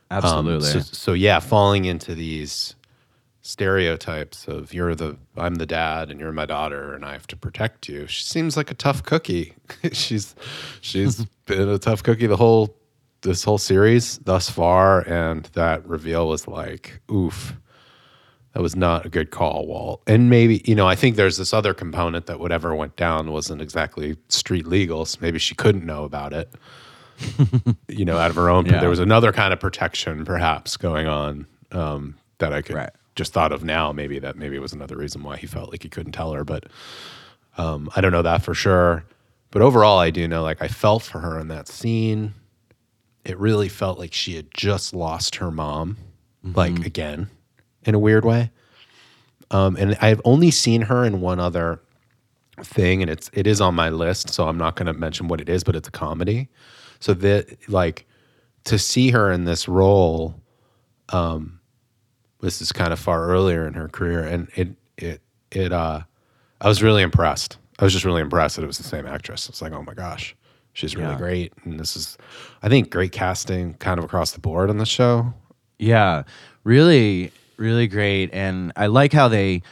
Um, 0.10 0.18
Absolutely. 0.18 0.70
so, 0.70 0.80
so 0.80 1.14
yeah, 1.14 1.40
falling 1.40 1.86
into 1.86 2.14
these 2.16 2.76
stereotypes 3.42 4.48
of 4.48 4.74
you're 4.74 4.94
the 4.94 5.18
I'm 5.36 5.56
the 5.56 5.66
dad 5.66 6.12
and 6.12 6.20
you're 6.20 6.32
my 6.32 6.46
daughter 6.46 6.94
and 6.94 7.04
I 7.04 7.14
have 7.14 7.28
to 7.28 7.36
protect 7.36 7.90
you. 7.90 8.08
She 8.08 8.24
seems 8.24 8.56
like 8.56 8.70
a 8.70 8.76
tough 8.76 9.04
cookie. 9.04 9.56
she's 9.92 10.36
she's 10.82 11.26
been 11.46 11.68
a 11.68 11.80
tough 11.80 12.04
cookie 12.04 12.28
the 12.28 12.38
whole 12.38 12.78
this 13.22 13.44
whole 13.44 13.58
series 13.58 14.18
thus 14.20 14.50
far, 14.50 15.02
and 15.08 15.46
that 15.54 15.86
reveal 15.88 16.28
was 16.28 16.48
like, 16.48 17.02
oof. 17.12 17.54
That 18.54 18.62
was 18.62 18.76
not 18.76 19.06
a 19.06 19.10
good 19.10 19.32
call, 19.32 19.66
Walt. 19.66 20.02
And 20.08 20.30
maybe, 20.30 20.62
you 20.66 20.76
know, 20.76 20.86
I 20.86 20.94
think 20.94 21.16
there's 21.16 21.38
this 21.38 21.54
other 21.54 21.74
component 21.74 22.26
that 22.26 22.38
whatever 22.38 22.76
went 22.76 22.98
down 22.98 23.32
wasn't 23.32 23.62
exactly 23.62 24.18
street 24.28 24.68
legal. 24.68 25.06
So 25.06 25.20
maybe 25.22 25.40
she 25.40 25.56
couldn't 25.56 25.86
know 25.86 26.04
about 26.04 26.34
it, 26.34 26.54
you 27.88 28.04
know, 28.04 28.18
out 28.18 28.30
of 28.30 28.36
her 28.36 28.50
own. 28.50 28.66
Yeah. 28.66 28.82
There 28.82 28.90
was 28.90 29.00
another 29.00 29.32
kind 29.32 29.54
of 29.54 29.62
protection 29.62 30.26
perhaps 30.26 30.76
going 30.76 31.08
on 31.08 31.48
um, 31.72 32.18
that 32.40 32.52
I 32.52 32.62
could 32.62 32.76
Right. 32.76 32.90
Just 33.16 33.34
thought 33.34 33.52
of 33.52 33.64
now 33.64 33.92
maybe 33.92 34.20
that 34.20 34.38
maybe 34.38 34.56
it 34.56 34.62
was 34.62 34.74
another 34.74 34.98
reason 34.98 35.24
why 35.24 35.38
he 35.38 35.48
felt 35.48 35.72
like 35.72 35.84
he 35.84 35.90
couldn't 35.90 36.14
tell 36.14 36.32
her, 36.32 36.44
but 36.44 36.66
um, 37.58 37.90
I 37.96 38.02
don't 38.02 38.12
know 38.12 38.22
that 38.22 38.44
for 38.44 38.54
sure. 38.54 39.06
But 39.52 39.62
overall, 39.62 40.00
I 40.00 40.10
do 40.12 40.28
know 40.28 40.44
like 40.44 40.62
I 40.62 40.68
felt 40.68 41.04
for 41.04 41.20
her 41.20 41.40
in 41.40 41.50
that 41.50 41.68
scene. 41.68 42.34
It 43.26 43.38
really 43.38 43.70
felt 43.70 44.00
like 44.00 44.14
she 44.14 44.36
had 44.36 44.48
just 44.54 44.94
lost 44.94 45.36
her 45.36 45.52
mom, 45.52 45.98
like 46.44 46.86
again, 46.86 47.30
in 47.84 47.94
a 47.94 48.00
weird 48.00 48.26
way. 48.26 48.50
Um, 49.52 49.76
and 49.76 49.98
I've 50.02 50.22
only 50.26 50.50
seen 50.50 50.84
her 50.84 51.04
in 51.06 51.22
one 51.22 51.40
other 51.40 51.82
thing, 52.64 53.02
and 53.02 53.12
it's 53.12 53.30
it 53.34 53.46
is 53.46 53.62
on 53.62 53.76
my 53.76 53.90
list, 53.90 54.30
so 54.30 54.48
I'm 54.48 54.58
not 54.58 54.76
going 54.76 54.88
to 54.88 54.94
mention 54.94 55.28
what 55.28 55.42
it 55.42 55.50
is, 55.50 55.64
but 55.64 55.76
it's 55.76 55.88
a 55.88 55.92
comedy. 55.92 56.50
So 57.00 57.14
that 57.16 57.70
like 57.70 58.08
to 58.64 58.80
see 58.80 59.12
her 59.12 59.32
in 59.32 59.46
this 59.46 59.68
role, 59.68 60.36
um, 61.10 61.60
this 62.42 62.62
is 62.62 62.72
kind 62.72 62.92
of 62.94 63.00
far 63.00 63.28
earlier 63.28 63.68
in 63.68 63.74
her 63.76 63.88
career, 63.88 64.24
and 64.24 64.48
it 64.56 64.70
it 64.98 65.22
it 65.52 65.72
uh, 65.72 66.02
I 66.60 66.68
was 66.68 66.82
really 66.84 67.02
impressed. 67.04 67.58
I 67.80 67.84
was 67.84 67.94
just 67.94 68.06
really 68.06 68.22
impressed 68.22 68.56
that 68.58 68.64
it 68.64 68.68
was 68.68 68.78
the 68.78 68.84
same 68.84 69.08
actress. 69.08 69.50
It's 69.50 69.62
like, 69.62 69.72
oh 69.72 69.82
my 69.84 69.94
gosh, 69.94 70.36
she's 70.74 70.96
really 70.96 71.12
Yeah. 71.12 71.18
great, 71.18 71.54
and 71.64 71.80
this 71.80 71.96
is, 71.96 72.18
I 72.62 72.70
think, 72.70 72.90
great 72.92 73.12
casting 73.12 73.74
kind 73.76 73.98
of 73.98 74.06
across 74.06 74.32
the 74.32 74.40
board 74.40 74.70
on 74.70 74.78
the 74.78 74.86
show. 74.86 75.34
Yeah, 75.80 76.24
really, 76.64 77.32
really 77.58 77.88
great. 77.88 78.32
And 78.34 78.72
I 78.76 78.86
like 78.88 79.14
how 79.14 79.28
they 79.28 79.64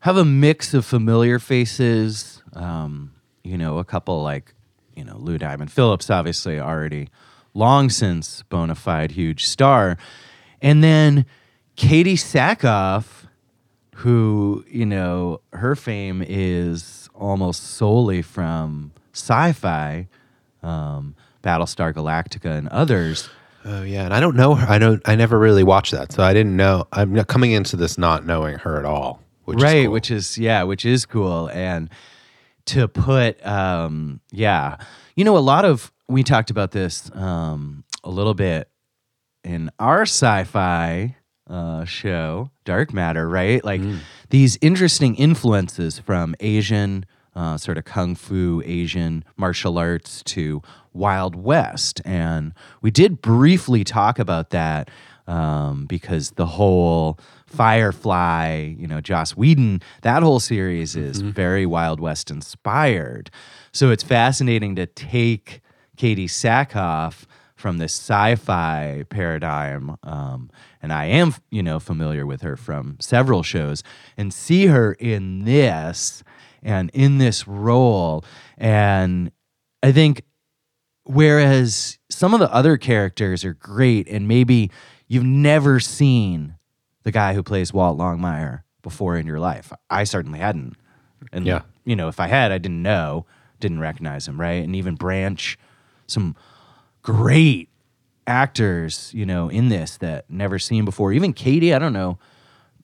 have 0.00 0.18
a 0.18 0.24
mix 0.26 0.74
of 0.74 0.84
familiar 0.84 1.38
faces. 1.38 2.42
Um, 2.52 3.12
you 3.42 3.56
know, 3.56 3.78
a 3.78 3.84
couple 3.84 4.22
like, 4.22 4.52
you 4.94 5.04
know, 5.04 5.16
Lou 5.16 5.38
Diamond 5.38 5.72
Phillips, 5.72 6.10
obviously 6.10 6.60
already 6.60 7.08
long 7.54 7.88
since 7.88 8.42
bona 8.50 8.74
fide 8.74 9.12
huge 9.12 9.46
star. 9.46 9.96
And 10.60 10.84
then 10.84 11.24
Katee 11.76 12.14
Sackhoff, 12.14 13.26
who, 13.96 14.64
you 14.68 14.86
know, 14.86 15.40
her 15.52 15.74
fame 15.74 16.24
is 16.26 17.08
almost 17.14 17.62
solely 17.62 18.22
from 18.22 18.92
sci 19.12 19.52
fi, 19.52 20.08
um, 20.62 21.14
Battlestar 21.42 21.92
Galactica, 21.92 22.56
and 22.56 22.68
others. 22.68 23.28
Oh 23.64 23.82
yeah, 23.82 24.04
and 24.04 24.12
I 24.14 24.20
don't 24.20 24.36
know 24.36 24.54
her. 24.56 24.66
I 24.68 24.78
don't. 24.78 25.00
I 25.06 25.14
never 25.14 25.38
really 25.38 25.62
watched 25.62 25.92
that, 25.92 26.12
so 26.12 26.22
I 26.22 26.32
didn't 26.32 26.56
know. 26.56 26.88
I'm 26.92 27.22
coming 27.24 27.52
into 27.52 27.76
this 27.76 27.96
not 27.96 28.26
knowing 28.26 28.58
her 28.58 28.78
at 28.78 28.84
all. 28.84 29.20
Which 29.44 29.60
right 29.60 29.76
is 29.76 29.84
cool. 29.84 29.92
which 29.92 30.10
is 30.10 30.38
yeah 30.38 30.62
which 30.62 30.84
is 30.84 31.04
cool 31.04 31.48
and 31.50 31.90
to 32.66 32.86
put 32.86 33.44
um 33.44 34.20
yeah 34.30 34.76
you 35.16 35.24
know 35.24 35.36
a 35.36 35.40
lot 35.40 35.64
of 35.64 35.92
we 36.08 36.22
talked 36.22 36.50
about 36.50 36.70
this 36.70 37.10
um 37.14 37.82
a 38.04 38.10
little 38.10 38.34
bit 38.34 38.68
in 39.42 39.70
our 39.80 40.02
sci-fi 40.02 41.16
uh 41.52 41.84
show 41.84 42.50
dark 42.64 42.92
matter 42.92 43.28
right? 43.28 43.64
Like 43.64 43.82
these 44.30 44.58
interesting 44.60 45.14
influences 45.16 45.98
from 45.98 46.34
asian 46.40 47.04
uh, 47.34 47.56
sort 47.56 47.78
of 47.78 47.84
kung 47.84 48.14
fu 48.14 48.62
asian 48.64 49.24
martial 49.36 49.78
arts 49.78 50.22
to 50.24 50.62
wild 50.92 51.34
west. 51.36 52.00
And 52.04 52.52
we 52.80 52.90
did 52.90 53.20
briefly 53.20 53.84
talk 53.84 54.18
about 54.18 54.50
that 54.50 54.90
um, 55.26 55.86
because 55.86 56.32
the 56.32 56.46
whole 56.46 57.18
Firefly, 57.46 58.74
you 58.78 58.86
know, 58.86 59.02
Joss 59.02 59.36
Whedon, 59.36 59.82
that 60.00 60.22
whole 60.22 60.40
series 60.40 60.96
is 60.96 61.20
very 61.20 61.66
Wild 61.66 62.00
West 62.00 62.30
inspired. 62.30 63.30
So 63.72 63.90
it's 63.90 64.02
fascinating 64.02 64.74
to 64.76 64.86
take 64.86 65.60
Katee 65.98 66.24
Sackhoff 66.24 67.24
from 67.62 67.78
this 67.78 67.92
sci-fi 67.92 69.04
paradigm, 69.08 69.96
um, 70.02 70.50
and 70.82 70.92
I 70.92 71.04
am, 71.06 71.32
you 71.48 71.62
know, 71.62 71.78
familiar 71.78 72.26
with 72.26 72.42
her 72.42 72.56
from 72.56 72.96
several 73.00 73.42
shows, 73.44 73.84
and 74.16 74.34
see 74.34 74.66
her 74.66 74.92
in 74.94 75.44
this 75.44 76.24
and 76.62 76.90
in 76.92 77.18
this 77.18 77.46
role, 77.46 78.24
and 78.58 79.30
I 79.82 79.92
think 79.92 80.22
whereas 81.04 81.98
some 82.10 82.34
of 82.34 82.40
the 82.40 82.52
other 82.52 82.76
characters 82.76 83.44
are 83.44 83.54
great 83.54 84.08
and 84.08 84.28
maybe 84.28 84.70
you've 85.08 85.24
never 85.24 85.80
seen 85.80 86.54
the 87.02 87.10
guy 87.10 87.34
who 87.34 87.42
plays 87.42 87.72
Walt 87.72 87.98
Longmire 87.98 88.62
before 88.82 89.16
in 89.16 89.26
your 89.26 89.40
life. 89.40 89.72
I 89.90 90.04
certainly 90.04 90.38
hadn't. 90.38 90.76
And 91.32 91.44
Yeah. 91.44 91.62
you 91.84 91.96
know, 91.96 92.06
if 92.08 92.20
I 92.20 92.28
had, 92.28 92.52
I 92.52 92.58
didn't 92.58 92.82
know, 92.82 93.26
didn't 93.58 93.80
recognize 93.80 94.28
him, 94.28 94.40
right? 94.40 94.62
And 94.62 94.76
even 94.76 94.94
Branch, 94.94 95.58
some 96.06 96.36
great 97.02 97.68
actors, 98.26 99.12
you 99.14 99.26
know, 99.26 99.48
in 99.48 99.68
this 99.68 99.96
that 99.98 100.28
never 100.30 100.58
seen 100.58 100.84
before. 100.84 101.12
Even 101.12 101.32
Cady, 101.32 101.74
I 101.74 101.78
don't 101.78 101.92
know. 101.92 102.18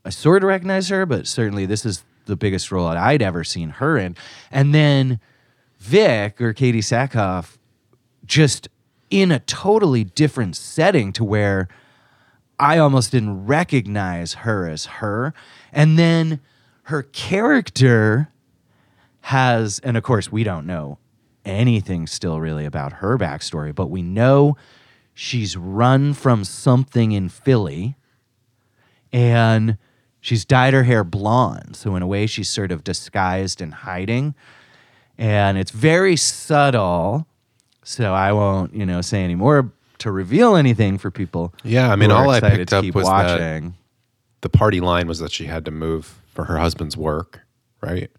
I 0.04 0.10
sort 0.10 0.42
of 0.42 0.48
recognize 0.48 0.88
her, 0.88 1.06
but 1.06 1.26
certainly 1.26 1.66
this 1.66 1.84
is 1.86 2.04
the 2.26 2.36
biggest 2.36 2.70
role 2.70 2.88
that 2.88 2.96
I'd 2.96 3.22
ever 3.22 3.44
seen 3.44 3.70
her 3.70 3.96
in. 3.96 4.16
And 4.50 4.74
then 4.74 5.20
Vic 5.78 6.40
or 6.40 6.52
Katee 6.52 6.78
Sackhoff 6.78 7.56
just 8.24 8.68
in 9.10 9.32
a 9.32 9.38
totally 9.40 10.04
different 10.04 10.56
setting 10.56 11.12
to 11.14 11.24
where 11.24 11.68
I 12.58 12.78
almost 12.78 13.12
didn't 13.12 13.46
recognize 13.46 14.34
her 14.34 14.68
as 14.68 14.86
her. 14.86 15.32
And 15.72 15.98
then 15.98 16.40
her 16.84 17.02
character 17.04 18.28
has, 19.22 19.78
and 19.80 19.96
of 19.96 20.02
course, 20.02 20.30
we 20.32 20.42
don't 20.42 20.66
know 20.66 20.98
anything 21.44 22.06
still 22.06 22.40
really 22.40 22.64
about 22.64 22.94
her 22.94 23.16
backstory, 23.18 23.74
but 23.74 23.88
we 23.88 24.02
know 24.02 24.56
she's 25.14 25.56
run 25.56 26.14
from 26.14 26.44
something 26.44 27.12
in 27.12 27.28
Philly 27.28 27.96
and 29.12 29.78
she's 30.20 30.44
dyed 30.44 30.74
her 30.74 30.84
hair 30.84 31.04
blonde. 31.04 31.76
So, 31.76 31.96
in 31.96 32.02
a 32.02 32.06
way, 32.06 32.26
she's 32.26 32.48
sort 32.48 32.70
of 32.72 32.84
disguised 32.84 33.60
and 33.60 33.72
hiding. 33.72 34.34
And 35.16 35.58
it's 35.58 35.70
very 35.70 36.16
subtle. 36.16 37.26
So, 37.82 38.12
I 38.14 38.32
won't, 38.32 38.74
you 38.74 38.84
know, 38.84 39.00
say 39.00 39.22
any 39.24 39.34
more 39.34 39.72
to 39.98 40.12
reveal 40.12 40.54
anything 40.56 40.98
for 40.98 41.10
people. 41.10 41.54
Yeah, 41.64 41.90
I 41.90 41.96
mean, 41.96 42.10
all 42.10 42.30
I 42.30 42.40
picked 42.40 42.72
up 42.72 42.84
was 42.84 43.06
that- 43.06 43.38
watching. 43.38 43.74
the 44.42 44.48
party 44.48 44.80
line 44.80 45.08
was 45.08 45.18
that 45.18 45.32
she 45.32 45.46
had 45.46 45.64
to 45.64 45.70
move 45.72 46.20
for 46.32 46.44
her 46.44 46.58
husband's 46.58 46.96
work, 46.96 47.40
right? 47.80 48.10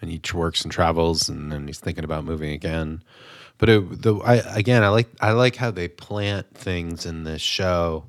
And 0.00 0.10
he 0.10 0.20
works 0.34 0.62
and 0.62 0.72
travels, 0.72 1.28
and 1.28 1.52
then 1.52 1.66
he's 1.66 1.78
thinking 1.78 2.04
about 2.04 2.24
moving 2.24 2.52
again. 2.52 3.02
But 3.58 3.68
it, 3.68 4.02
the 4.02 4.16
I 4.16 4.36
again, 4.56 4.82
I 4.82 4.88
like 4.88 5.08
I 5.20 5.32
like 5.32 5.56
how 5.56 5.70
they 5.70 5.88
plant 5.88 6.54
things 6.54 7.04
in 7.04 7.24
this 7.24 7.42
show 7.42 8.06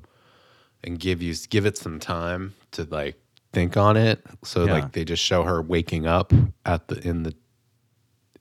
and 0.82 0.98
give 0.98 1.20
you 1.20 1.34
give 1.50 1.66
it 1.66 1.76
some 1.76 2.00
time 2.00 2.54
to 2.72 2.84
like 2.84 3.16
think 3.52 3.76
on 3.76 3.96
it. 3.96 4.24
So 4.44 4.64
Yeah. 4.64 4.72
like 4.72 4.92
they 4.92 5.04
just 5.04 5.22
show 5.22 5.42
her 5.44 5.60
waking 5.60 6.06
up 6.06 6.32
at 6.64 6.88
the 6.88 7.06
in 7.06 7.22
the 7.24 7.34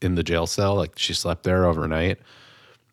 in 0.01 0.15
the 0.15 0.23
jail 0.23 0.47
cell, 0.47 0.75
like 0.75 0.97
she 0.97 1.13
slept 1.13 1.43
there 1.43 1.65
overnight. 1.65 2.19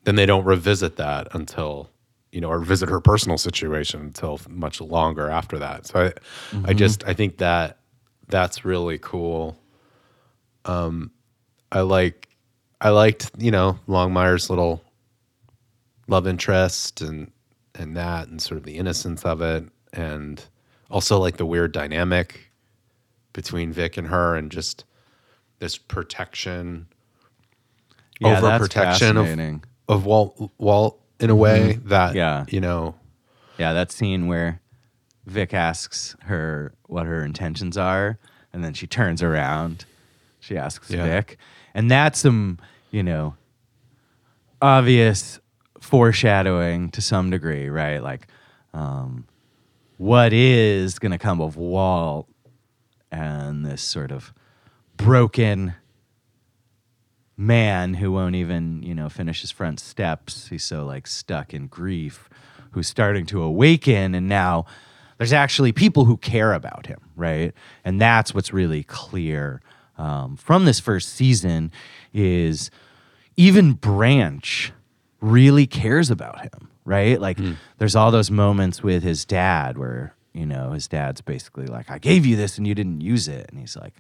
Then 0.05 0.17
they 0.17 0.27
don't 0.27 0.45
revisit 0.45 0.97
that 0.97 1.29
until 1.35 1.91
you 2.33 2.41
know, 2.41 2.51
or 2.51 2.61
visit 2.61 2.89
her 2.89 3.01
personal 3.01 3.39
situation 3.39 4.01
until 4.01 4.39
much 4.49 4.81
longer 4.81 5.31
after 5.31 5.59
that. 5.59 5.87
So 5.87 6.01
I, 6.01 6.05
I 6.05 6.11
mm-hmm. 6.53 6.77
just 6.77 7.07
I 7.07 7.15
think 7.15 7.39
that 7.39 7.79
that's 8.29 8.65
really 8.65 8.99
cool. 8.99 9.57
Um, 10.69 11.11
I 11.73 11.81
like 11.81 12.29
I 12.81 12.91
liked 12.91 13.31
you 13.39 13.51
know 13.51 13.79
Longmire's 13.89 14.49
little 14.51 14.83
love 16.07 16.27
interest 16.27 17.01
and 17.01 17.31
and 17.75 17.97
that 17.97 18.29
and 18.29 18.41
sort 18.41 18.59
of 18.59 18.65
the 18.65 18.77
innocence 18.77 19.25
of 19.25 19.41
it 19.43 19.65
and 19.93 20.43
also 20.91 21.19
like 21.19 21.37
the 21.37 21.47
weird 21.47 21.73
dynamic 21.73 22.51
between 23.33 23.73
Vic 23.73 23.97
and 23.97 24.07
her 24.09 24.35
and 24.37 24.51
just 24.51 24.85
this 25.59 25.77
protection 25.79 26.87
Yeah, 28.21 28.41
overprotection 28.41 29.17
of 29.17 29.63
of 29.89 30.05
Walt 30.07 30.51
Walt 30.59 31.01
in 31.21 31.31
a 31.31 31.37
way 31.37 31.79
that 31.85 32.11
Mm-hmm. 32.11 32.17
Yeah. 32.17 32.45
you 32.49 32.61
know 32.61 32.95
Yeah, 33.59 33.73
that 33.73 33.91
scene 33.93 34.27
where 34.29 34.61
Vic 35.27 35.53
asks 35.53 36.17
her 36.23 36.73
what 36.87 37.05
her 37.07 37.23
intentions 37.23 37.77
are, 37.77 38.19
and 38.53 38.65
then 38.65 38.73
she 38.73 38.87
turns 38.87 39.23
around. 39.23 39.85
She 40.49 40.57
asks 40.57 40.91
Yeah. 40.91 41.05
Vic, 41.05 41.37
and 41.75 41.91
that's 41.91 42.21
some, 42.21 42.59
you 42.91 43.03
know, 43.03 43.35
obvious 44.63 45.41
foreshadowing 45.79 46.91
to 46.93 47.03
some 47.03 47.29
degree, 47.29 47.69
right? 47.69 48.03
Like, 48.03 48.29
um, 48.73 49.27
what 49.99 50.33
is 50.33 50.99
going 50.99 51.13
to 51.13 51.19
come 51.19 51.43
of 51.43 51.57
Walt 51.59 52.29
and 53.13 53.67
this 53.67 53.83
sort 53.83 54.11
of 54.11 54.33
broken 54.97 55.75
man 57.37 57.93
who 57.95 58.11
won't 58.11 58.35
even, 58.35 58.83
you 58.83 58.95
know, 58.95 59.11
finish 59.11 59.43
his 59.43 59.51
front 59.51 59.81
steps. 59.81 60.49
He's 60.49 60.65
so 60.65 60.87
like 60.87 61.07
stuck 61.07 61.53
in 61.53 61.67
grief, 61.67 62.31
who's 62.71 62.89
starting 62.89 63.27
to 63.27 63.43
awaken 63.43 64.15
and 64.15 64.31
now 64.31 64.65
there's 65.19 65.33
actually 65.33 65.73
people 65.73 66.05
who 66.05 66.17
care 66.17 66.55
about 66.55 66.87
him, 66.87 67.01
right? 67.17 67.53
And 67.85 68.01
that's 68.01 68.33
what's 68.33 68.53
really 68.53 68.85
clear 68.85 69.61
um, 69.99 70.37
from 70.37 70.65
this 70.65 70.81
first 70.81 71.11
season 71.11 71.71
is 72.15 72.71
even 73.37 73.73
Branch 73.75 74.73
really 75.21 75.67
cares 75.67 76.11
about 76.11 76.41
him, 76.41 76.71
right? 76.85 77.21
Like 77.21 77.39
there's 77.79 77.97
all 77.97 78.11
those 78.11 78.31
moments 78.31 78.83
with 78.83 79.03
his 79.03 79.25
dad 79.25 79.77
where, 79.77 80.15
you 80.33 80.47
know, 80.47 80.73
his 80.73 80.89
dad's 80.89 81.21
basically 81.21 81.67
like, 81.67 81.91
I 81.91 81.99
gave 81.99 82.25
you 82.25 82.37
this 82.37 82.59
and 82.59 82.67
you 82.67 82.75
didn't 82.75 83.01
use 83.01 83.29
it. 83.29 83.51
And 83.51 83.59
he's 83.59 83.77
like, 83.77 83.95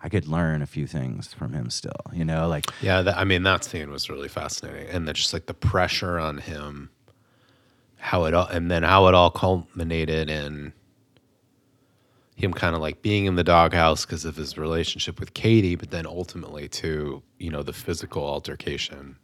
I 0.00 0.08
could 0.08 0.26
learn 0.28 0.60
a 0.60 0.66
few 0.66 0.86
things 0.86 1.32
from 1.32 1.54
him 1.54 1.70
still, 1.70 1.92
you 2.12 2.24
know, 2.24 2.46
like, 2.46 2.66
Yeah, 2.82 3.00
that, 3.02 3.16
I 3.16 3.24
mean 3.24 3.42
that 3.44 3.64
scene 3.64 3.90
was 3.90 4.10
really 4.10 4.28
fascinating, 4.28 4.88
and 4.90 5.08
then 5.08 5.14
just 5.14 5.32
like 5.32 5.46
the 5.46 5.54
pressure 5.54 6.18
on 6.18 6.38
him, 6.38 6.90
how 7.96 8.24
it 8.24 8.34
all, 8.34 8.46
and 8.46 8.70
then 8.70 8.82
how 8.82 9.06
it 9.06 9.14
all 9.14 9.30
culminated 9.30 10.28
in 10.28 10.74
him 12.34 12.52
kind 12.52 12.74
of 12.74 12.80
like 12.80 13.00
being 13.02 13.26
in 13.26 13.36
the 13.36 13.44
doghouse 13.44 14.04
because 14.04 14.24
of 14.24 14.36
his 14.36 14.58
relationship 14.58 15.20
with 15.20 15.34
Cady, 15.34 15.76
but 15.76 15.90
then 15.90 16.06
ultimately 16.06 16.68
to 16.68 17.22
you 17.38 17.50
know 17.50 17.62
the 17.62 17.72
physical 17.72 18.24
altercation 18.24 19.16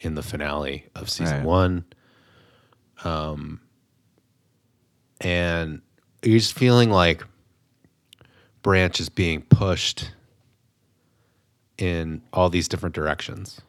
in 0.00 0.14
the 0.14 0.22
finale 0.22 0.86
of 0.94 1.08
season 1.08 1.38
Right. 1.38 1.46
one, 1.46 1.84
um, 3.04 3.60
and 5.20 5.80
you're 6.22 6.38
just 6.38 6.54
feeling 6.54 6.90
like 6.90 7.24
Branch 8.62 8.98
is 9.00 9.08
being 9.08 9.42
pushed 9.42 10.10
in 11.78 12.22
all 12.32 12.50
these 12.50 12.68
different 12.68 12.94
directions, 12.94 13.60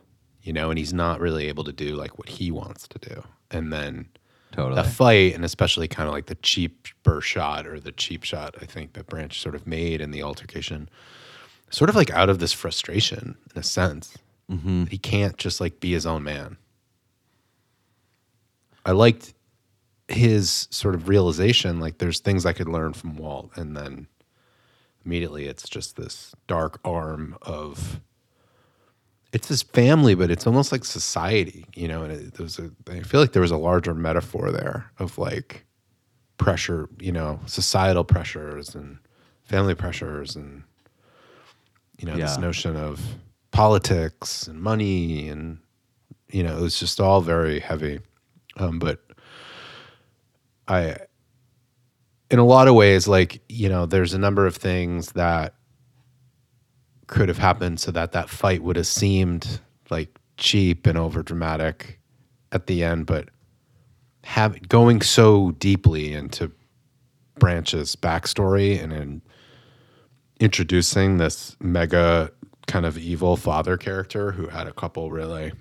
you 0.44 0.54
know, 0.54 0.70
and 0.70 0.78
he's 0.78 0.94
not 0.94 1.20
really 1.20 1.48
able 1.48 1.64
to 1.64 1.72
do 1.74 1.96
like 1.96 2.18
what 2.18 2.30
he 2.30 2.52
wants 2.52 2.88
to 2.88 3.00
do. 3.00 3.24
And 3.52 3.74
then 3.74 4.08
totally. 4.56 4.82
the 4.82 4.88
fight, 4.88 5.34
and 5.36 5.44
especially 5.44 5.88
kind 5.88 6.08
of 6.08 6.14
like 6.14 6.28
the 6.28 6.36
cheaper 6.36 7.22
shot 7.22 7.68
or 7.68 7.80
the 7.80 7.92
cheap 7.92 8.24
shot, 8.24 8.56
I 8.62 8.66
think 8.66 8.94
that 8.94 9.08
Branch 9.08 9.40
sort 9.40 9.56
of 9.56 9.68
made 9.68 10.02
in 10.02 10.12
the 10.12 10.24
altercation, 10.24 10.90
sort 11.70 11.90
of 11.90 11.96
like 11.96 12.12
out 12.12 12.30
of 12.30 12.40
this 12.40 12.54
frustration 12.54 13.38
in 13.54 13.60
a 13.60 13.64
sense. 13.64 14.18
Mm-hmm. 14.50 14.86
He 14.86 14.98
can't 14.98 15.38
just 15.38 15.60
like 15.60 15.80
be 15.80 15.92
his 15.92 16.06
own 16.06 16.24
man. 16.24 16.58
I 18.86 18.92
liked 18.92 19.34
his 20.08 20.68
sort 20.70 20.94
of 20.94 21.08
realization 21.08 21.80
like 21.80 21.98
there's 21.98 22.20
things 22.20 22.46
I 22.46 22.54
could 22.54 22.70
learn 22.70 22.94
from 22.94 23.18
Walt, 23.18 23.52
and 23.56 23.76
then 23.76 24.08
immediately 25.06 25.46
it's 25.46 25.68
just 25.68 25.96
this 25.96 26.34
dark 26.48 26.80
arm 26.84 27.38
of 27.42 28.00
it's 29.36 29.50
his 29.50 29.64
family, 29.64 30.16
but 30.16 30.32
it's 30.32 30.48
almost 30.48 30.72
like 30.72 30.86
society, 30.86 31.66
you 31.76 31.90
know. 31.90 32.04
And 32.04 32.14
it, 32.14 32.40
was 32.40 32.58
a, 32.58 32.72
I 32.90 33.02
feel 33.02 33.20
like 33.20 33.34
there 33.34 33.42
was 33.42 33.52
a 33.52 33.58
larger 33.58 33.94
metaphor 33.94 34.50
there 34.50 34.90
of 34.98 35.18
like 35.18 35.66
pressure, 36.38 36.88
you 37.00 37.12
know, 37.12 37.42
societal 37.46 38.06
pressures 38.06 38.76
and 38.76 38.98
family 39.44 39.76
pressures, 39.76 40.38
and 40.38 40.64
you 42.00 42.08
know, 42.08 42.16
this 42.16 42.38
notion 42.38 42.78
of 42.78 43.02
politics 43.52 44.48
and 44.48 44.62
money, 44.62 45.28
and 45.28 45.58
you 46.32 46.42
know, 46.42 46.58
it 46.58 46.62
was 46.62 46.80
just 46.80 47.02
all 47.02 47.20
very 47.20 47.60
heavy. 47.60 48.00
Um, 48.56 48.80
but 48.80 49.04
I, 50.66 50.96
in 52.32 52.40
a 52.40 52.46
lot 52.46 52.70
of 52.70 52.76
ways, 52.76 53.06
like 53.06 53.42
you 53.50 53.68
know, 53.68 53.86
there's 53.86 54.14
a 54.14 54.20
number 54.20 54.48
of 54.48 54.56
things 54.56 55.12
that 55.12 55.56
could 57.08 57.30
have 57.30 57.38
happened 57.38 57.80
so 57.80 57.92
that 57.92 58.12
that 58.14 58.30
fight 58.30 58.64
would 58.64 58.76
have 58.76 58.88
seemed 58.88 59.60
like 59.90 60.18
cheap 60.38 60.88
and 60.88 60.98
over 60.98 61.24
dramatic 61.24 62.00
at 62.52 62.68
the 62.68 62.84
end, 62.84 63.06
but 63.06 63.30
have 64.24 64.68
going 64.68 65.02
so 65.02 65.52
deeply 65.52 66.14
into 66.14 66.52
Branch's 67.38 67.96
backstory 67.96 68.82
and 68.82 68.92
in 68.92 69.22
introducing 70.40 71.18
this 71.18 71.56
mega 71.60 72.32
kind 72.68 72.86
of 72.86 72.98
evil 72.98 73.38
father 73.38 73.78
character 73.78 74.32
who 74.32 74.48
had 74.48 74.68
a 74.68 74.74
couple 74.74 75.12
really 75.12 75.52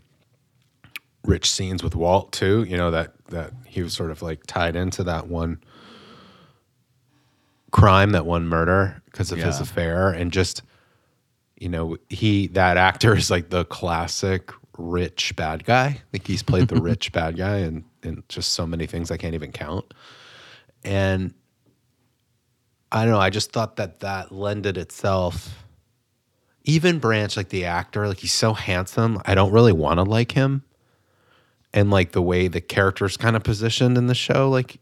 rich 1.25 1.51
scenes 1.51 1.83
with 1.83 1.95
Walt 1.95 2.33
too. 2.33 2.65
You 2.65 2.77
know 2.77 2.91
that 2.91 3.13
that 3.29 3.53
he 3.67 3.83
was 3.83 3.93
sort 3.93 4.11
of 4.11 4.23
like 4.23 4.47
tied 4.47 4.77
into 4.77 5.05
that 5.05 5.29
one 5.29 5.63
crime, 7.71 8.11
that 8.11 8.25
one 8.25 8.47
murder 8.47 9.03
because 9.07 9.33
of 9.33 9.39
his 9.39 9.61
affair, 9.61 10.11
and 10.11 10.33
just 10.33 10.63
you 11.65 11.71
know 11.71 11.97
he 12.11 12.49
that 12.49 12.77
actor 12.77 13.17
is 13.17 13.31
like 13.31 13.51
the 13.51 13.65
classic 13.65 14.53
rich 14.79 15.35
bad 15.35 15.65
guy. 15.65 16.03
Like 16.13 16.27
he's 16.27 16.43
played 16.43 16.69
the 16.69 16.77
rich 16.81 17.11
bad 17.11 17.39
guy 17.39 17.57
and 17.57 17.85
in 18.03 18.23
just 18.29 18.53
so 18.53 18.67
many 18.67 18.87
things 18.87 19.11
I 19.11 19.17
can't 19.17 19.35
even 19.35 19.51
count, 19.51 19.93
and. 20.85 21.35
I 22.93 23.03
don't 23.03 23.15
know. 23.15 23.19
I 23.19 23.31
just 23.31 23.51
thought 23.51 23.75
that 23.77 24.01
that 24.01 24.31
lended 24.31 24.79
itself. 24.79 25.65
Even 26.63 27.01
Branch, 27.01 27.37
like 27.37 27.49
the 27.49 27.65
actor, 27.65 28.07
like 28.07 28.19
he's 28.19 28.33
so 28.33 28.55
handsome. 28.55 29.21
I 29.25 29.35
don't 29.35 29.51
really 29.51 29.73
want 29.73 29.99
to 29.99 30.05
like 30.05 30.31
him, 30.31 30.63
and 31.73 31.91
like 31.91 32.13
the 32.13 32.23
way 32.23 32.47
the 32.47 32.61
character's 32.61 33.17
kind 33.17 33.35
of 33.35 33.43
positioned 33.43 33.99
in 33.99 34.07
the 34.07 34.15
show, 34.15 34.49
like 34.49 34.81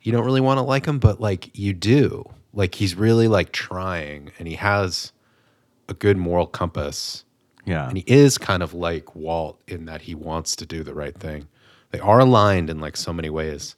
you 0.00 0.10
don't 0.10 0.24
really 0.24 0.40
want 0.40 0.56
to 0.56 0.62
like 0.62 0.86
him, 0.86 0.98
but 0.98 1.20
like 1.20 1.54
you 1.58 1.74
do. 1.74 2.24
Like 2.54 2.74
he's 2.74 2.94
really 2.94 3.28
like 3.28 3.52
trying, 3.52 4.32
and 4.38 4.48
he 4.48 4.54
has 4.54 5.12
a 5.88 5.94
good 5.94 6.16
moral 6.16 6.46
compass, 6.46 7.24
yeah. 7.64 7.88
and 7.88 7.96
he 7.98 8.04
is 8.06 8.38
kind 8.38 8.62
of 8.62 8.72
like 8.74 9.14
Walt 9.14 9.60
in 9.68 9.84
that 9.86 10.02
he 10.02 10.14
wants 10.14 10.56
to 10.56 10.66
do 10.66 10.82
the 10.82 10.94
right 10.94 11.16
thing. 11.16 11.48
They 11.90 12.00
are 12.00 12.18
aligned 12.20 12.70
in 12.70 12.80
like 12.80 12.96
so 12.96 13.12
many 13.12 13.30
ways. 13.30 13.76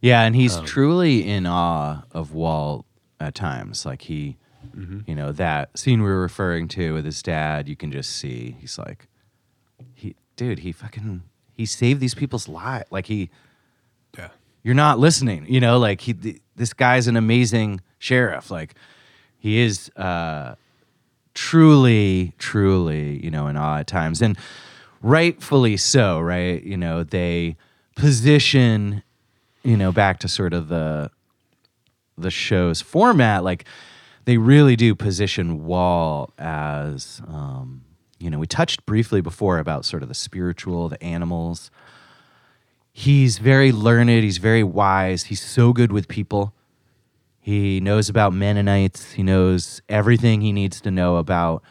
Yeah, 0.00 0.22
and 0.22 0.36
he's 0.36 0.56
Um, 0.56 0.66
truly 0.66 1.26
in 1.28 1.46
awe 1.46 2.02
of 2.12 2.32
Walt 2.32 2.84
at 3.18 3.34
times. 3.34 3.84
Like 3.86 4.02
he, 4.02 4.36
Mm-hmm. 4.76 5.00
you 5.06 5.14
know, 5.14 5.32
that 5.32 5.78
scene 5.78 6.02
we 6.02 6.08
were 6.08 6.20
referring 6.20 6.68
to 6.68 6.92
with 6.92 7.04
his 7.06 7.22
dad, 7.22 7.66
you 7.68 7.76
can 7.76 7.90
just 7.92 8.10
see 8.10 8.56
he's 8.60 8.78
like, 8.78 9.06
he, 9.94 10.16
dude, 10.36 10.58
he 10.58 10.72
fucking, 10.72 11.22
he 11.54 11.64
saved 11.64 12.00
these 12.00 12.14
people's 12.14 12.46
lives. 12.48 12.84
Like 12.90 13.06
he, 13.06 13.30
Yeah. 14.18 14.28
you're 14.64 14.74
not 14.74 14.98
listening. 14.98 15.46
You 15.48 15.60
know, 15.60 15.78
like 15.78 16.02
he, 16.02 16.12
th- 16.12 16.40
this 16.56 16.72
guy's 16.74 17.06
an 17.06 17.16
amazing 17.16 17.80
sheriff. 17.98 18.50
Like 18.50 18.74
he 19.38 19.60
is 19.60 19.88
uh, 19.96 20.56
truly, 21.36 22.32
truly, 22.38 23.22
you 23.22 23.30
know, 23.30 23.46
in 23.46 23.56
awe 23.56 23.78
at 23.78 23.86
times, 23.86 24.20
and 24.20 24.36
rightfully 25.02 25.76
so. 25.76 26.18
Right? 26.18 26.60
You 26.64 26.76
know, 26.76 27.04
they 27.04 27.56
position, 27.94 29.04
you 29.62 29.76
know, 29.76 29.92
back 29.92 30.18
to 30.20 30.28
sort 30.28 30.52
of 30.52 30.66
the 30.66 31.12
the 32.18 32.30
show's 32.30 32.80
format. 32.80 33.44
Like 33.44 33.64
they 34.24 34.38
really 34.38 34.74
do 34.74 34.96
position 34.96 35.64
Walt 35.64 36.32
as. 36.38 37.22
Um, 37.28 37.82
you 38.18 38.30
know, 38.30 38.38
we 38.38 38.46
touched 38.46 38.86
briefly 38.86 39.20
before 39.20 39.58
about 39.58 39.84
sort 39.84 40.02
of 40.02 40.08
the 40.08 40.14
spiritual, 40.14 40.88
the 40.88 41.02
animals 41.04 41.70
he's 42.98 43.36
very 43.36 43.70
learned 43.72 44.08
he's 44.08 44.38
very 44.38 44.62
wise 44.64 45.24
he's 45.24 45.42
so 45.42 45.70
good 45.70 45.92
with 45.92 46.08
people 46.08 46.54
he 47.46 47.78
knows 47.78 48.08
about 48.08 48.32
mennonites. 48.32 49.12
He 49.12 49.22
knows 49.22 49.80
everything 49.88 50.40
he 50.40 50.50
needs 50.50 50.80
to 50.80 50.90
know 50.90 51.14
about 51.14 51.62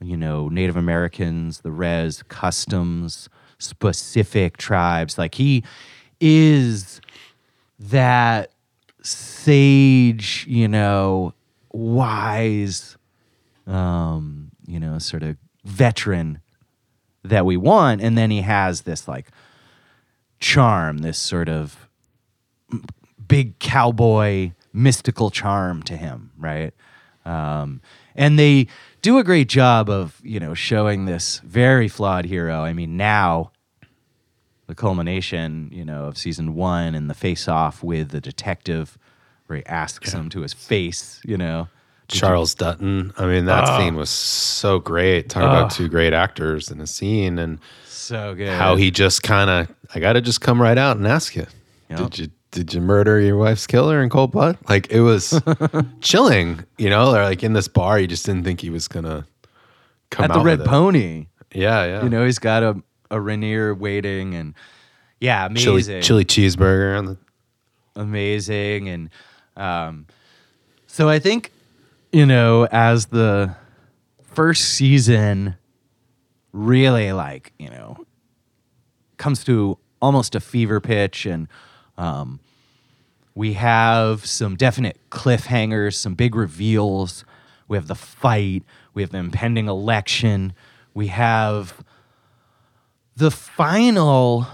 you 0.00 0.16
know 0.16 0.48
native 0.48 0.76
americans 0.76 1.62
the 1.62 1.72
res 1.72 2.22
customs 2.28 3.28
specific 3.58 4.56
tribes. 4.58 5.18
Like 5.18 5.34
he 5.34 5.64
is 6.20 7.00
that 7.80 8.52
sage 9.02 10.46
you 10.48 10.68
know 10.68 11.34
wise 11.72 12.96
um 13.66 14.52
you 14.68 14.78
know 14.78 15.00
sort 15.00 15.24
of 15.24 15.36
veteran 15.64 16.40
that 17.24 17.44
we 17.44 17.56
want. 17.56 18.00
And 18.00 18.16
then 18.16 18.30
he 18.30 18.42
has 18.42 18.82
this 18.82 19.08
like 19.08 19.32
charm, 20.38 20.98
this 20.98 21.18
sort 21.18 21.48
of 21.48 21.88
big 23.26 23.58
cowboy 23.58 24.52
mystical 24.74 25.30
charm 25.30 25.82
to 25.84 25.96
him, 25.96 26.32
right? 26.36 26.74
Um, 27.24 27.80
and 28.14 28.38
they 28.38 28.66
do 29.00 29.16
a 29.18 29.24
great 29.24 29.48
job 29.48 29.88
of 29.88 30.20
you 30.22 30.38
know 30.38 30.52
showing 30.52 31.06
this 31.06 31.38
very 31.38 31.88
flawed 31.88 32.26
hero. 32.26 32.60
I 32.60 32.74
mean, 32.74 32.98
now 32.98 33.52
the 34.66 34.74
culmination, 34.74 35.68
you 35.72 35.84
know, 35.84 36.04
of 36.04 36.18
season 36.18 36.54
one 36.54 36.94
and 36.94 37.08
the 37.08 37.14
face 37.14 37.48
off 37.48 37.82
with 37.82 38.10
the 38.10 38.20
detective, 38.20 38.98
where 39.46 39.58
he 39.58 39.66
asks 39.66 40.12
him 40.12 40.28
to 40.30 40.40
his 40.40 40.52
face, 40.52 41.20
you 41.24 41.36
know. 41.36 41.68
Charles 42.08 42.54
Dutton. 42.54 43.12
I 43.16 43.24
mean, 43.26 43.46
that 43.46 43.78
scene 43.78 43.96
was 43.96 44.10
so 44.10 44.78
great. 44.78 45.30
Talk 45.30 45.42
about 45.42 45.70
two 45.70 45.88
great 45.88 46.12
actors 46.12 46.70
in 46.70 46.78
a 46.82 46.86
scene 46.86 47.38
and 47.38 47.58
So 47.86 48.34
good. 48.34 48.48
how 48.50 48.76
he 48.76 48.90
just 48.90 49.22
kind 49.22 49.48
of, 49.48 49.74
I 49.94 50.00
got 50.00 50.12
to 50.12 50.20
just 50.20 50.42
come 50.42 50.60
right 50.60 50.76
out 50.76 50.98
and 50.98 51.06
ask 51.06 51.34
you, 51.34 51.46
Yep. 51.88 51.98
did 51.98 52.18
you, 52.18 52.28
did 52.54 52.72
you 52.72 52.80
murder 52.80 53.20
your 53.20 53.36
wife's 53.36 53.66
killer 53.66 54.00
in 54.00 54.08
cold 54.08 54.30
blood? 54.30 54.56
Like 54.68 54.90
it 54.90 55.00
was 55.00 55.42
chilling, 56.00 56.64
you 56.78 56.88
know, 56.88 57.10
they're 57.10 57.24
like 57.24 57.42
in 57.42 57.52
this 57.52 57.66
bar, 57.66 57.98
you 57.98 58.06
just 58.06 58.24
didn't 58.24 58.44
think 58.44 58.60
he 58.60 58.70
was 58.70 58.86
to 58.88 59.26
come 60.10 60.24
at 60.24 60.30
out 60.30 60.38
the 60.38 60.44
Red 60.44 60.58
with 60.60 60.68
it. 60.68 60.70
Pony. 60.70 61.26
Yeah. 61.52 61.84
Yeah. 61.84 62.02
You 62.04 62.08
know, 62.08 62.24
he's 62.24 62.38
got 62.38 62.62
a, 62.62 62.80
a 63.10 63.20
Rainier 63.20 63.74
waiting 63.74 64.34
and 64.34 64.54
yeah, 65.20 65.48
chili, 65.48 65.76
amazing. 65.76 66.02
chili 66.02 66.24
cheeseburger 66.24 66.96
on 66.96 67.06
the, 67.06 67.16
amazing 67.96 68.88
and 68.88 69.10
um, 69.56 70.06
so 70.86 71.08
i 71.08 71.18
think 71.18 71.52
you 72.12 72.26
know 72.26 72.66
as 72.72 73.06
the 73.06 73.54
first 74.22 74.74
season 74.74 75.54
really 76.52 77.12
like 77.12 77.52
you 77.58 77.70
know 77.70 78.04
comes 79.16 79.44
to 79.44 79.78
almost 80.02 80.34
a 80.34 80.40
fever 80.40 80.80
pitch 80.80 81.24
and 81.24 81.48
um, 81.98 82.40
We 83.34 83.54
have 83.54 84.24
some 84.24 84.56
definite 84.56 84.98
cliffhangers, 85.10 85.94
some 85.94 86.14
big 86.14 86.34
reveals. 86.34 87.24
We 87.66 87.76
have 87.76 87.88
the 87.88 87.94
fight. 87.94 88.62
We 88.94 89.02
have 89.02 89.10
the 89.10 89.18
impending 89.18 89.68
election. 89.68 90.52
We 90.94 91.08
have 91.08 91.82
the 93.16 93.30
final 93.30 94.46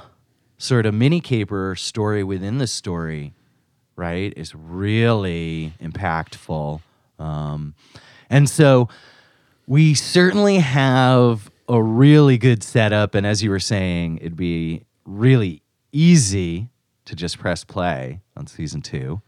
sort 0.56 0.86
of 0.86 0.94
mini 0.94 1.20
caper 1.20 1.74
story 1.76 2.24
within 2.24 2.58
the 2.58 2.66
story, 2.66 3.34
right, 3.96 4.32
is 4.36 4.54
really 4.54 5.74
impactful. 5.80 6.80
Um, 7.18 7.74
and 8.30 8.48
so 8.48 8.88
we 9.66 9.92
certainly 9.94 10.58
have 10.58 11.50
a 11.68 11.82
really 11.82 12.38
good 12.38 12.62
setup. 12.62 13.14
And 13.14 13.26
as 13.26 13.42
you 13.42 13.50
were 13.50 13.60
saying, 13.60 14.18
it'd 14.18 14.36
be 14.36 14.84
really 15.04 15.62
easy 15.92 16.69
to 17.10 17.16
just 17.16 17.38
press 17.38 17.64
play 17.64 18.20
on 18.36 18.46
season 18.46 18.80
two, 18.82 19.20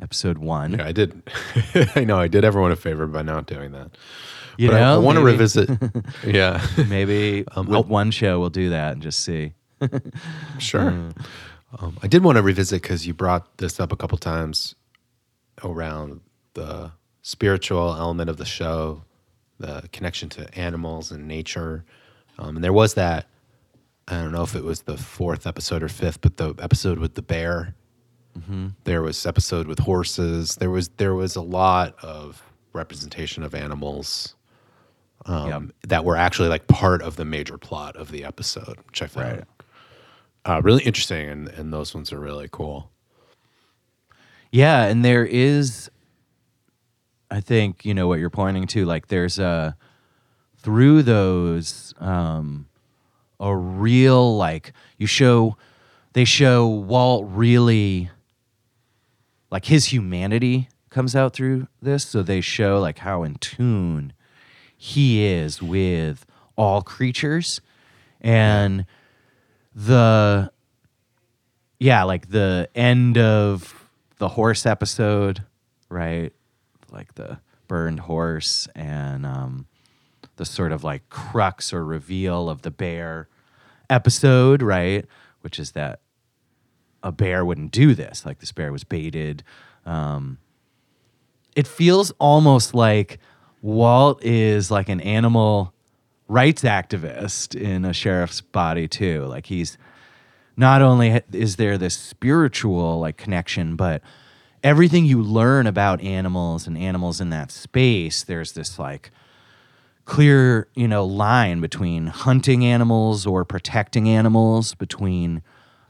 episode 0.00 0.38
one. 0.38 0.74
Yeah, 0.74 0.86
I 0.86 0.92
did. 0.92 1.22
I 1.96 2.04
know 2.04 2.18
I 2.18 2.28
did 2.28 2.44
everyone 2.44 2.70
a 2.72 2.76
favor 2.76 3.06
by 3.08 3.22
not 3.22 3.46
doing 3.46 3.72
that. 3.72 3.90
You 4.56 4.68
but 4.68 4.76
I- 4.76 4.78
I, 4.78 4.94
know, 4.94 5.00
want 5.00 5.18
to 5.18 5.24
revisit. 5.24 5.68
yeah, 6.24 6.64
Maybe 6.88 7.44
Um, 7.56 7.66
with 7.66 7.74
I'll- 7.76 7.82
one 7.84 8.10
show 8.12 8.38
we'll 8.40 8.50
do 8.50 8.70
that 8.70 8.92
and 8.92 9.02
just 9.02 9.20
see. 9.20 9.52
sure. 10.58 10.88
Um, 11.78 11.98
I 12.02 12.06
did 12.06 12.22
want 12.24 12.36
to 12.36 12.42
revisit 12.42 12.80
because 12.80 13.06
you 13.06 13.12
brought 13.12 13.58
this 13.58 13.78
up 13.80 13.92
a 13.92 13.96
couple 13.96 14.16
times 14.18 14.74
around 15.64 16.20
the 16.54 16.92
spiritual 17.22 17.94
element 17.94 18.30
of 18.30 18.36
the 18.36 18.44
show, 18.44 19.02
the 19.58 19.88
connection 19.92 20.28
to 20.30 20.58
animals 20.58 21.10
and 21.10 21.26
nature. 21.26 21.84
Um, 22.38 22.56
and 22.56 22.64
there 22.64 22.72
was 22.72 22.94
that, 22.94 23.26
I 24.08 24.14
don't 24.20 24.32
know 24.32 24.42
if 24.42 24.54
it 24.54 24.62
was 24.64 24.82
the 24.82 24.96
fourth 24.96 25.46
episode 25.46 25.82
or 25.82 25.88
fifth, 25.88 26.20
but 26.20 26.36
the 26.36 26.54
episode 26.60 26.98
with 26.98 27.14
the 27.14 27.22
bear. 27.22 27.74
There 28.84 29.00
was 29.02 29.24
episode 29.24 29.66
with 29.66 29.78
horses. 29.78 30.56
There 30.56 30.68
was 30.70 30.90
there 30.98 31.14
was 31.14 31.36
a 31.36 31.40
lot 31.40 31.96
of 32.04 32.42
representation 32.74 33.42
of 33.42 33.54
animals 33.54 34.34
um, 35.24 35.72
that 35.88 36.04
were 36.04 36.16
actually 36.16 36.48
like 36.50 36.66
part 36.66 37.00
of 37.00 37.16
the 37.16 37.24
major 37.24 37.56
plot 37.56 37.96
of 37.96 38.10
the 38.10 38.24
episode, 38.24 38.76
which 38.86 39.00
I 39.00 39.06
found 39.06 39.38
Right. 39.38 39.44
uh, 40.44 40.60
really 40.62 40.84
interesting, 40.84 41.28
and, 41.30 41.48
and 41.48 41.72
those 41.72 41.94
ones 41.94 42.12
are 42.12 42.20
really 42.20 42.48
cool. 42.52 42.90
Yeah, 44.52 44.84
and 44.84 45.02
there 45.04 45.24
is 45.24 45.90
I 47.30 47.40
think, 47.40 47.84
you 47.86 47.94
know, 47.94 48.06
what 48.06 48.20
you're 48.20 48.30
pointing 48.30 48.66
to, 48.68 48.84
like 48.84 49.08
there's 49.08 49.38
a 49.38 49.76
through 50.58 51.02
those 51.04 51.94
um 52.00 52.66
a 53.38 53.54
real 53.54 54.36
like 54.36 54.72
you 54.96 55.06
show 55.06 55.56
they 56.12 56.24
show 56.24 56.66
Walt 56.66 57.26
really 57.28 58.10
like 59.50 59.66
his 59.66 59.86
humanity 59.86 60.68
comes 60.90 61.14
out 61.14 61.34
through 61.34 61.68
this. 61.82 62.06
So 62.06 62.22
they 62.22 62.40
show 62.40 62.80
like 62.80 62.98
how 62.98 63.22
in 63.22 63.34
tune 63.34 64.14
he 64.76 65.24
is 65.24 65.62
with 65.62 66.24
all 66.56 66.80
creatures. 66.80 67.60
And 68.20 68.86
the 69.74 70.50
yeah, 71.78 72.04
like 72.04 72.30
the 72.30 72.70
end 72.74 73.18
of 73.18 73.88
the 74.16 74.28
horse 74.28 74.64
episode, 74.64 75.44
right? 75.90 76.32
Like 76.90 77.14
the 77.14 77.40
burned 77.68 78.00
horse 78.00 78.68
and 78.74 79.26
um 79.26 79.66
the 80.36 80.44
sort 80.44 80.72
of 80.72 80.84
like 80.84 81.08
crux 81.08 81.72
or 81.72 81.84
reveal 81.84 82.48
of 82.48 82.62
the 82.62 82.70
bear 82.70 83.28
episode, 83.90 84.62
right? 84.62 85.06
Which 85.40 85.58
is 85.58 85.72
that 85.72 86.00
a 87.02 87.12
bear 87.12 87.44
wouldn't 87.44 87.72
do 87.72 87.94
this. 87.94 88.26
Like 88.26 88.40
this 88.40 88.52
bear 88.52 88.72
was 88.72 88.84
baited. 88.84 89.42
Um, 89.84 90.38
it 91.54 91.66
feels 91.66 92.12
almost 92.18 92.74
like 92.74 93.18
Walt 93.62 94.22
is 94.22 94.70
like 94.70 94.88
an 94.88 95.00
animal 95.00 95.72
rights 96.28 96.62
activist 96.62 97.54
in 97.58 97.84
a 97.84 97.92
sheriff's 97.92 98.40
body 98.40 98.88
too. 98.88 99.24
Like 99.26 99.46
he's 99.46 99.78
not 100.56 100.82
only 100.82 101.22
is 101.32 101.56
there 101.56 101.78
this 101.78 101.96
spiritual 101.96 103.00
like 103.00 103.16
connection, 103.16 103.76
but 103.76 104.02
everything 104.62 105.04
you 105.04 105.22
learn 105.22 105.66
about 105.66 106.00
animals 106.00 106.66
and 106.66 106.76
animals 106.76 107.20
in 107.20 107.30
that 107.30 107.50
space, 107.50 108.24
there's 108.24 108.52
this 108.52 108.78
like 108.78 109.10
clear, 110.06 110.68
you 110.74 110.88
know, 110.88 111.04
line 111.04 111.60
between 111.60 112.06
hunting 112.06 112.64
animals 112.64 113.26
or 113.26 113.44
protecting 113.44 114.08
animals, 114.08 114.74
between 114.74 115.42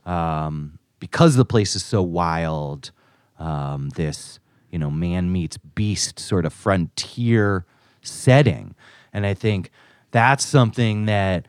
um, 0.05 0.79
because 0.98 1.37
the 1.37 1.44
place 1.44 1.76
is 1.76 1.85
so 1.85 2.02
wild, 2.02 2.90
um, 3.38 3.90
this 3.90 4.40
you 4.70 4.79
know 4.79 4.90
man 4.90 5.31
meets 5.31 5.57
beast 5.59 6.18
sort 6.18 6.44
of 6.44 6.52
frontier 6.52 7.64
setting, 8.02 8.74
and 9.12 9.24
I 9.24 9.35
think 9.35 9.70
that's 10.11 10.44
something 10.44 11.07
that 11.07 11.46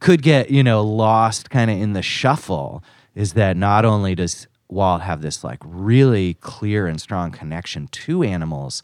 could 0.00 0.22
get 0.22 0.50
you 0.50 0.62
know 0.62 0.82
lost 0.82 1.48
kind 1.48 1.70
of 1.70 1.78
in 1.78 1.94
the 1.94 2.02
shuffle. 2.02 2.82
Is 3.14 3.34
that 3.34 3.56
not 3.56 3.84
only 3.84 4.14
does 4.14 4.48
Walt 4.68 5.02
have 5.02 5.22
this 5.22 5.44
like 5.44 5.60
really 5.64 6.34
clear 6.34 6.86
and 6.86 7.00
strong 7.00 7.30
connection 7.30 7.86
to 7.88 8.22
animals, 8.22 8.82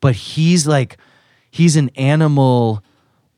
but 0.00 0.14
he's 0.14 0.66
like 0.66 0.96
he's 1.50 1.76
an 1.76 1.90
animal 1.90 2.82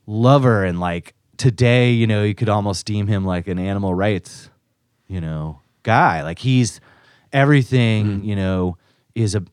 lover 0.06 0.64
and 0.64 0.80
like 0.80 1.14
today 1.36 1.92
you 1.92 2.06
know 2.06 2.22
you 2.22 2.34
could 2.34 2.48
almost 2.48 2.84
deem 2.86 3.06
him 3.06 3.24
like 3.24 3.46
an 3.46 3.58
animal 3.58 3.94
rights 3.94 4.50
you 5.06 5.20
know 5.20 5.60
guy. 5.82 6.22
Like 6.22 6.38
he's 6.38 6.80
everything 7.32 8.24
you 8.24 8.36
know 8.36 8.76
is 9.14 9.34
a 9.34 9.44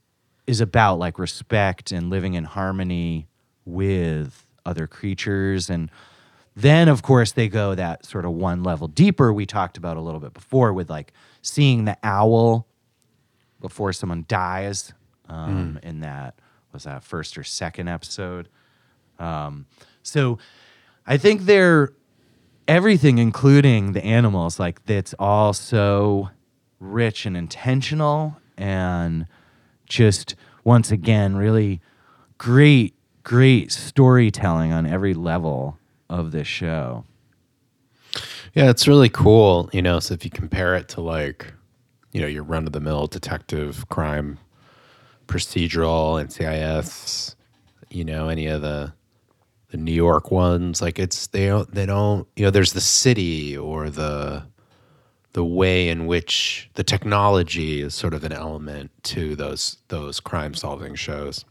is 0.46 0.62
about 0.62 1.00
like 1.00 1.20
respect 1.20 1.92
and 1.92 2.10
living 2.10 2.36
in 2.36 2.46
harmony 2.46 3.28
with 3.66 4.46
other 4.66 4.88
creatures. 4.88 5.70
And 5.70 5.92
then 6.56 6.88
of 6.88 7.02
course 7.02 7.32
they 7.34 7.48
go 7.48 7.76
that 7.76 8.06
sort 8.06 8.26
of 8.26 8.32
one 8.32 8.64
level 8.64 8.88
deeper 8.88 9.34
we 9.34 9.46
talked 9.46 9.78
about 9.78 9.98
a 9.98 10.02
little 10.02 10.20
bit 10.20 10.34
before 10.34 10.74
with 10.74 10.90
like 10.90 11.14
seeing 11.42 11.86
the 11.86 11.98
owl 12.04 12.68
before 13.60 13.92
someone 13.94 14.26
dies 14.28 14.94
um, 15.30 15.80
in 15.84 16.00
that 16.02 16.36
was 16.78 16.84
that 16.84 17.04
first 17.04 17.38
or 17.38 17.44
second 17.44 17.88
episode 17.88 18.48
um, 19.20 19.66
so 20.04 20.38
i 21.08 21.18
think 21.18 21.42
they're 21.42 21.92
everything 22.68 23.18
including 23.18 23.94
the 23.94 24.04
animals 24.06 24.60
like 24.60 24.86
that's 24.86 25.14
all 25.18 25.54
so 25.54 26.30
rich 26.80 27.26
and 27.26 27.36
intentional 27.36 28.38
and 28.58 29.26
just 29.88 30.36
once 30.64 30.92
again 30.92 31.36
really 31.36 31.82
great 32.38 32.94
great 33.24 33.72
storytelling 33.72 34.72
on 34.72 34.86
every 34.86 35.14
level 35.14 35.78
of 36.10 36.32
this 36.32 36.48
show 36.48 37.04
Yeah, 38.54 38.70
it's 38.70 38.88
really 38.88 39.10
cool. 39.10 39.70
You 39.74 39.82
know, 39.82 40.00
so 40.00 40.14
if 40.14 40.26
you 40.26 40.32
compare 40.32 40.76
it 40.76 40.88
to 40.90 41.02
like, 41.02 41.54
you 42.12 42.22
know, 42.22 42.28
your 42.28 42.44
run 42.44 42.66
of 42.66 42.74
the 42.74 42.80
mill 42.80 43.08
detective 43.08 43.88
crime 43.90 44.40
procedural 45.28 46.24
NCIS, 46.24 47.36
you 47.90 48.04
know, 48.04 48.30
any 48.30 48.48
of 48.48 48.62
the 48.62 48.94
the 49.70 49.78
New 49.78 49.94
York 49.94 50.32
ones, 50.32 50.82
like 50.82 50.98
it's 50.98 51.28
they 51.28 51.48
don't 51.48 51.74
they 51.74 51.86
don't 51.86 52.28
you 52.36 52.46
know, 52.46 52.52
there's 52.52 52.74
the 52.74 52.82
city 52.82 53.58
or 53.58 53.90
the 53.90 54.44
the 55.34 55.44
way 55.46 55.90
in 55.90 56.08
which 56.08 56.70
the 56.74 56.84
technology 56.84 57.82
is 57.82 57.94
sort 57.94 58.14
of 58.14 58.24
an 58.24 58.32
element 58.32 58.92
to 59.04 59.36
those 59.36 59.78
those 59.90 60.20
crime 60.20 60.54
solving 60.54 60.96
shows. 60.96 61.46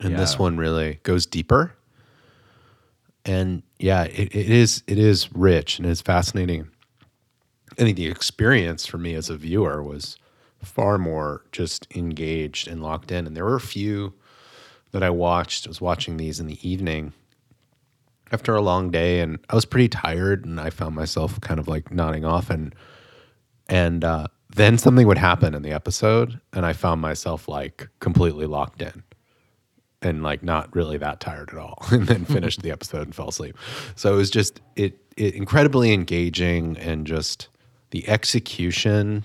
And 0.00 0.18
this 0.18 0.38
one 0.38 0.56
really 0.56 0.98
goes 1.02 1.24
deeper 1.24 1.76
and 3.24 3.62
yeah, 3.78 4.04
it, 4.04 4.34
it 4.34 4.50
is 4.50 4.82
it 4.86 4.98
is 4.98 5.32
rich 5.32 5.78
and 5.78 5.88
it's 5.88 6.02
fascinating. 6.02 6.68
I 7.72 7.76
think 7.76 7.96
the 7.96 8.06
experience 8.06 8.86
for 8.86 8.98
me 8.98 9.14
as 9.14 9.30
a 9.30 9.36
viewer 9.36 9.82
was 9.82 10.16
far 10.64 10.98
more 10.98 11.44
just 11.52 11.86
engaged 11.94 12.68
and 12.68 12.82
locked 12.82 13.10
in. 13.10 13.26
And 13.26 13.36
there 13.36 13.44
were 13.44 13.56
a 13.56 13.60
few 13.60 14.14
that 14.92 15.02
I 15.02 15.10
watched. 15.10 15.66
I 15.66 15.70
was 15.70 15.80
watching 15.80 16.16
these 16.16 16.40
in 16.40 16.46
the 16.46 16.68
evening 16.68 17.12
after 18.32 18.54
a 18.54 18.62
long 18.62 18.90
day, 18.90 19.20
and 19.20 19.38
I 19.50 19.54
was 19.54 19.64
pretty 19.64 19.88
tired, 19.88 20.44
and 20.44 20.60
I 20.60 20.70
found 20.70 20.94
myself 20.94 21.40
kind 21.40 21.60
of 21.60 21.68
like 21.68 21.90
nodding 21.92 22.24
off, 22.24 22.50
and 22.50 22.74
and 23.68 24.04
uh, 24.04 24.26
then 24.54 24.78
something 24.78 25.06
would 25.06 25.18
happen 25.18 25.54
in 25.54 25.62
the 25.62 25.72
episode, 25.72 26.40
and 26.52 26.64
I 26.66 26.72
found 26.72 27.00
myself 27.00 27.48
like 27.48 27.88
completely 28.00 28.46
locked 28.46 28.82
in 28.82 29.02
and 30.04 30.22
like 30.22 30.42
not 30.42 30.74
really 30.74 30.98
that 30.98 31.20
tired 31.20 31.50
at 31.50 31.58
all 31.58 31.78
and 31.90 32.06
then 32.06 32.24
finished 32.24 32.62
the 32.62 32.70
episode 32.70 33.02
and 33.02 33.14
fell 33.14 33.28
asleep 33.28 33.56
so 33.96 34.12
it 34.12 34.16
was 34.16 34.30
just 34.30 34.60
it, 34.76 34.98
it 35.16 35.34
incredibly 35.34 35.92
engaging 35.92 36.76
and 36.78 37.06
just 37.06 37.48
the 37.90 38.06
execution 38.08 39.24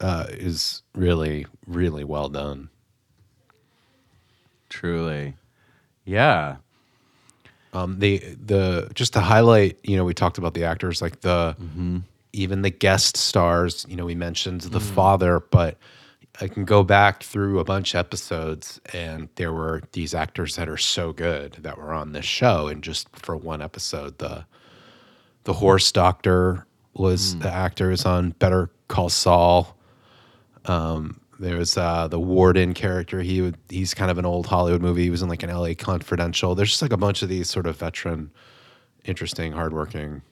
uh, 0.00 0.26
is 0.30 0.82
really 0.94 1.46
really 1.66 2.04
well 2.04 2.28
done. 2.28 2.68
Truly. 4.68 5.34
Yeah. 6.04 6.56
Um, 7.72 7.98
the 7.98 8.18
the 8.18 8.90
just 8.94 9.12
to 9.14 9.20
highlight 9.20 9.78
you 9.82 9.96
know 9.96 10.04
we 10.04 10.14
talked 10.14 10.38
about 10.38 10.54
the 10.54 10.64
actors 10.64 11.02
like 11.02 11.20
the 11.20 11.56
even 12.36 12.62
the 12.62 12.70
guest 12.70 13.16
stars. 13.16 13.86
You 13.88 13.96
know, 13.96 14.04
we 14.04 14.14
mentioned 14.14 14.62
the 14.62 14.80
father, 14.80 15.40
but 15.40 15.76
I 16.40 16.48
can 16.48 16.64
go 16.64 16.82
back 16.82 17.22
through 17.22 17.58
a 17.58 17.64
bunch 17.64 17.94
of 17.94 17.98
episodes, 18.00 18.80
and 18.92 19.28
there 19.36 19.52
were 19.52 19.82
these 19.92 20.14
actors 20.14 20.56
that 20.56 20.68
are 20.68 20.76
so 20.76 21.12
good 21.12 21.54
that 21.60 21.78
were 21.78 21.92
on 21.92 22.12
this 22.12 22.26
show, 22.26 22.68
and 22.68 22.82
just 22.82 23.08
for 23.16 23.36
one 23.36 23.62
episode, 23.62 24.18
the 24.18 24.44
the 25.44 25.54
horse 25.54 25.90
doctor 25.92 26.66
was 26.94 27.38
the 27.38 27.50
actor 27.50 27.90
who's 27.90 28.04
on 28.04 28.30
Better 28.30 28.70
Call 28.88 29.08
Saul. 29.08 29.75
Um, 30.66 31.20
there 31.38 31.58
was 31.58 31.76
uh, 31.76 32.08
the 32.08 32.18
warden 32.18 32.74
character. 32.74 33.20
He 33.20 33.42
would, 33.42 33.58
he's 33.68 33.94
kind 33.94 34.10
of 34.10 34.18
an 34.18 34.24
old 34.24 34.46
Hollywood 34.46 34.80
movie. 34.80 35.04
He 35.04 35.10
was 35.10 35.22
in 35.22 35.28
like 35.28 35.42
an 35.42 35.50
L.A. 35.50 35.74
Confidential. 35.74 36.54
There's 36.54 36.70
just 36.70 36.82
like 36.82 36.92
a 36.92 36.96
bunch 36.96 37.22
of 37.22 37.28
these 37.28 37.50
sort 37.50 37.66
of 37.66 37.76
veteran, 37.76 38.30
interesting, 39.04 39.52
hardworking 39.52 40.22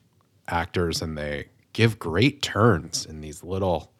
actors, 0.48 1.02
and 1.02 1.16
they 1.16 1.48
give 1.72 1.98
great 1.98 2.40
turns 2.40 3.04
in 3.04 3.20
these 3.20 3.42
little, 3.42 3.92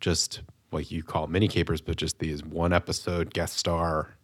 just 0.00 0.42
what 0.70 0.90
you 0.90 1.02
call 1.02 1.26
mini 1.26 1.48
capers, 1.48 1.80
but 1.80 1.96
just 1.96 2.18
these 2.18 2.44
one 2.44 2.72
episode 2.72 3.32
guest 3.32 3.56
star 3.56 4.16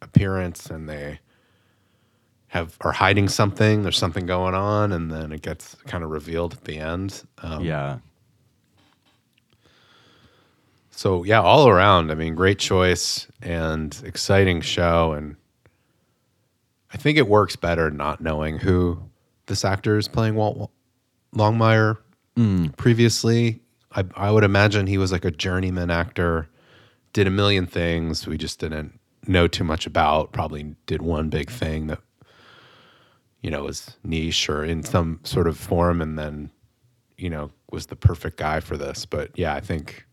appearance, 0.00 0.66
and 0.66 0.88
they 0.88 1.20
have 2.48 2.76
are 2.82 2.92
hiding 2.92 3.28
something. 3.28 3.82
There's 3.82 3.98
something 3.98 4.26
going 4.26 4.54
on, 4.54 4.92
and 4.92 5.10
then 5.10 5.32
it 5.32 5.42
gets 5.42 5.74
kind 5.86 6.04
of 6.04 6.10
revealed 6.10 6.52
at 6.52 6.64
the 6.64 6.78
end. 6.78 7.22
Um, 7.38 7.64
yeah. 7.64 7.98
So 11.02 11.24
yeah, 11.24 11.40
all 11.40 11.66
around, 11.66 12.12
I 12.12 12.14
mean, 12.14 12.36
great 12.36 12.60
choice 12.60 13.26
and 13.40 14.00
exciting 14.04 14.60
show, 14.60 15.14
and 15.14 15.34
I 16.94 16.96
think 16.96 17.18
it 17.18 17.26
works 17.26 17.56
better 17.56 17.90
not 17.90 18.20
knowing 18.20 18.58
who 18.58 19.02
this 19.46 19.64
actor 19.64 19.98
is 19.98 20.06
playing 20.06 20.36
Walt 20.36 20.70
Longmire 21.34 21.98
hmm. 22.36 22.66
previously. 22.76 23.58
I, 23.90 24.04
I 24.14 24.30
would 24.30 24.44
imagine 24.44 24.86
he 24.86 24.96
was 24.96 25.10
like 25.10 25.24
a 25.24 25.32
journeyman 25.32 25.90
actor, 25.90 26.48
did 27.12 27.26
a 27.26 27.30
million 27.30 27.66
things 27.66 28.28
we 28.28 28.38
just 28.38 28.60
didn't 28.60 29.00
know 29.26 29.48
too 29.48 29.64
much 29.64 29.86
about. 29.86 30.30
Probably 30.30 30.76
did 30.86 31.02
one 31.02 31.30
big 31.30 31.50
thing 31.50 31.88
that 31.88 31.98
you 33.40 33.50
know 33.50 33.64
was 33.64 33.96
niche 34.04 34.48
or 34.48 34.64
in 34.64 34.84
some 34.84 35.18
sort 35.24 35.48
of 35.48 35.58
form, 35.58 36.00
and 36.00 36.16
then 36.16 36.52
you 37.16 37.28
know 37.28 37.50
was 37.72 37.86
the 37.86 37.96
perfect 37.96 38.36
guy 38.36 38.60
for 38.60 38.76
this. 38.76 39.04
But 39.04 39.32
yeah, 39.34 39.52
I 39.52 39.58
think 39.58 40.06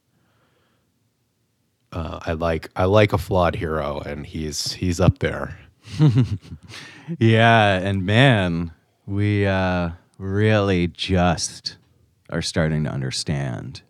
uh, 1.91 2.19
I 2.25 2.33
like 2.33 2.69
I 2.75 2.85
like 2.85 3.13
a 3.13 3.17
flawed 3.17 3.55
hero, 3.55 3.99
and 3.99 4.25
he's 4.25 4.73
he's 4.73 4.99
up 4.99 5.19
there. 5.19 5.57
Yeah, 7.17 7.79
and 7.79 8.05
man, 8.05 8.71
we 9.07 9.45
uh, 9.47 9.89
really 10.19 10.87
just 10.87 11.77
are 12.29 12.41
starting 12.43 12.83
to 12.83 12.91
understand, 12.91 13.81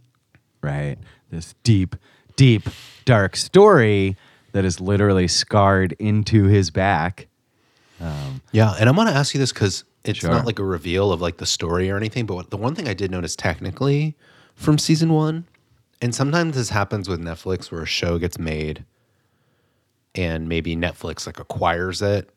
right? 0.61 0.97
This 1.29 1.53
deep, 1.63 1.97
deep, 2.37 2.63
dark 3.03 3.35
story 3.35 4.15
that 4.53 4.63
is 4.63 4.79
literally 4.79 5.27
scarred 5.27 5.93
into 5.99 6.45
his 6.45 6.71
back. 6.71 7.27
Um, 7.99 8.41
Yeah, 8.53 8.73
and 8.79 8.87
I'm 8.87 8.95
going 8.95 9.07
to 9.07 9.13
ask 9.13 9.33
you 9.33 9.39
this 9.39 9.51
because 9.51 9.83
it's 10.05 10.19
Sure. 10.19 10.29
not 10.31 10.45
like 10.45 10.59
a 10.59 10.63
reveal 10.63 11.11
of 11.11 11.19
like 11.21 11.37
the 11.37 11.45
story 11.45 11.91
or 11.91 11.97
anything, 11.97 12.25
but 12.25 12.35
what, 12.35 12.49
the 12.51 12.57
one 12.57 12.73
thing 12.73 12.87
I 12.87 12.93
did 12.93 13.11
notice 13.11 13.35
technically 13.35 14.15
from 14.55 14.77
season 14.77 15.11
one, 15.11 15.45
and 16.01 16.13
sometimes 16.13 16.55
this 16.55 16.69
happens 16.69 17.07
with 17.09 17.19
Netflix 17.19 17.71
where 17.71 17.81
a 17.81 17.85
show 17.85 18.17
gets 18.17 18.39
made, 18.39 18.85
and 20.15 20.47
maybe 20.49 20.75
Netflix 20.75 21.25
like 21.25 21.39
acquires 21.39 22.01
it, 22.01 22.29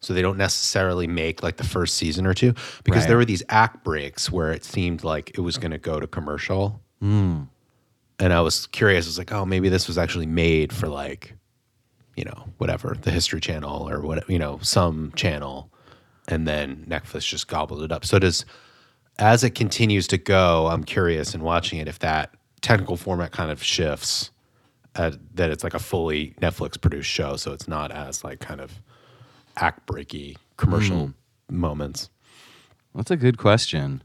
so 0.00 0.12
they 0.14 0.22
don't 0.22 0.38
necessarily 0.38 1.06
make 1.06 1.42
like 1.42 1.56
the 1.56 1.64
first 1.64 1.96
season 1.96 2.26
or 2.26 2.34
two 2.34 2.54
because 2.84 3.02
Right. 3.02 3.08
there 3.08 3.16
were 3.16 3.24
these 3.24 3.42
act 3.48 3.84
breaks 3.84 4.30
where 4.30 4.52
it 4.52 4.64
seemed 4.64 5.04
like 5.04 5.30
it 5.36 5.40
was 5.40 5.58
going 5.58 5.70
to 5.72 5.78
go 5.78 6.00
to 6.00 6.06
commercial, 6.06 6.80
hmm. 7.00 7.42
and 8.18 8.32
I 8.32 8.40
was 8.40 8.66
curious. 8.68 9.06
I 9.06 9.08
was 9.08 9.18
like, 9.18 9.32
oh, 9.32 9.44
maybe 9.44 9.68
this 9.68 9.88
was 9.88 9.98
actually 9.98 10.26
made 10.26 10.72
for 10.72 10.88
like 10.88 11.34
you 12.16 12.24
know, 12.24 12.48
whatever, 12.56 12.96
the 13.02 13.10
History 13.10 13.40
Channel 13.40 13.88
or 13.88 14.00
what, 14.00 14.28
you 14.28 14.38
know, 14.38 14.58
some 14.62 15.12
channel, 15.16 15.70
and 16.28 16.48
then 16.48 16.86
Netflix 16.88 17.26
just 17.26 17.46
gobbled 17.46 17.82
it 17.82 17.92
up. 17.92 18.06
So 18.06 18.18
does, 18.18 18.46
as 19.18 19.44
it 19.44 19.50
continues 19.50 20.06
to 20.08 20.16
go, 20.18 20.66
I'm 20.68 20.82
curious 20.82 21.34
in 21.34 21.42
watching 21.42 21.78
it 21.78 21.88
if 21.88 21.98
that 21.98 22.34
technical 22.60 22.96
format 22.96 23.32
kind 23.32 23.50
of 23.50 23.62
shifts, 23.62 24.30
uh, 24.94 25.12
that 25.34 25.50
it's 25.50 25.62
like 25.64 25.74
a 25.74 25.78
fully 25.78 26.34
Netflix 26.40 26.80
produced 26.80 27.10
show, 27.10 27.36
so 27.36 27.52
it's 27.52 27.68
not 27.68 27.90
as 27.92 28.24
like 28.24 28.40
kind 28.40 28.60
of 28.60 28.80
act 29.56 29.86
breaky 29.86 30.36
commercial 30.56 31.12
moments. 31.50 32.10
That's 32.94 33.10
a 33.10 33.16
good 33.16 33.36
question, 33.38 34.02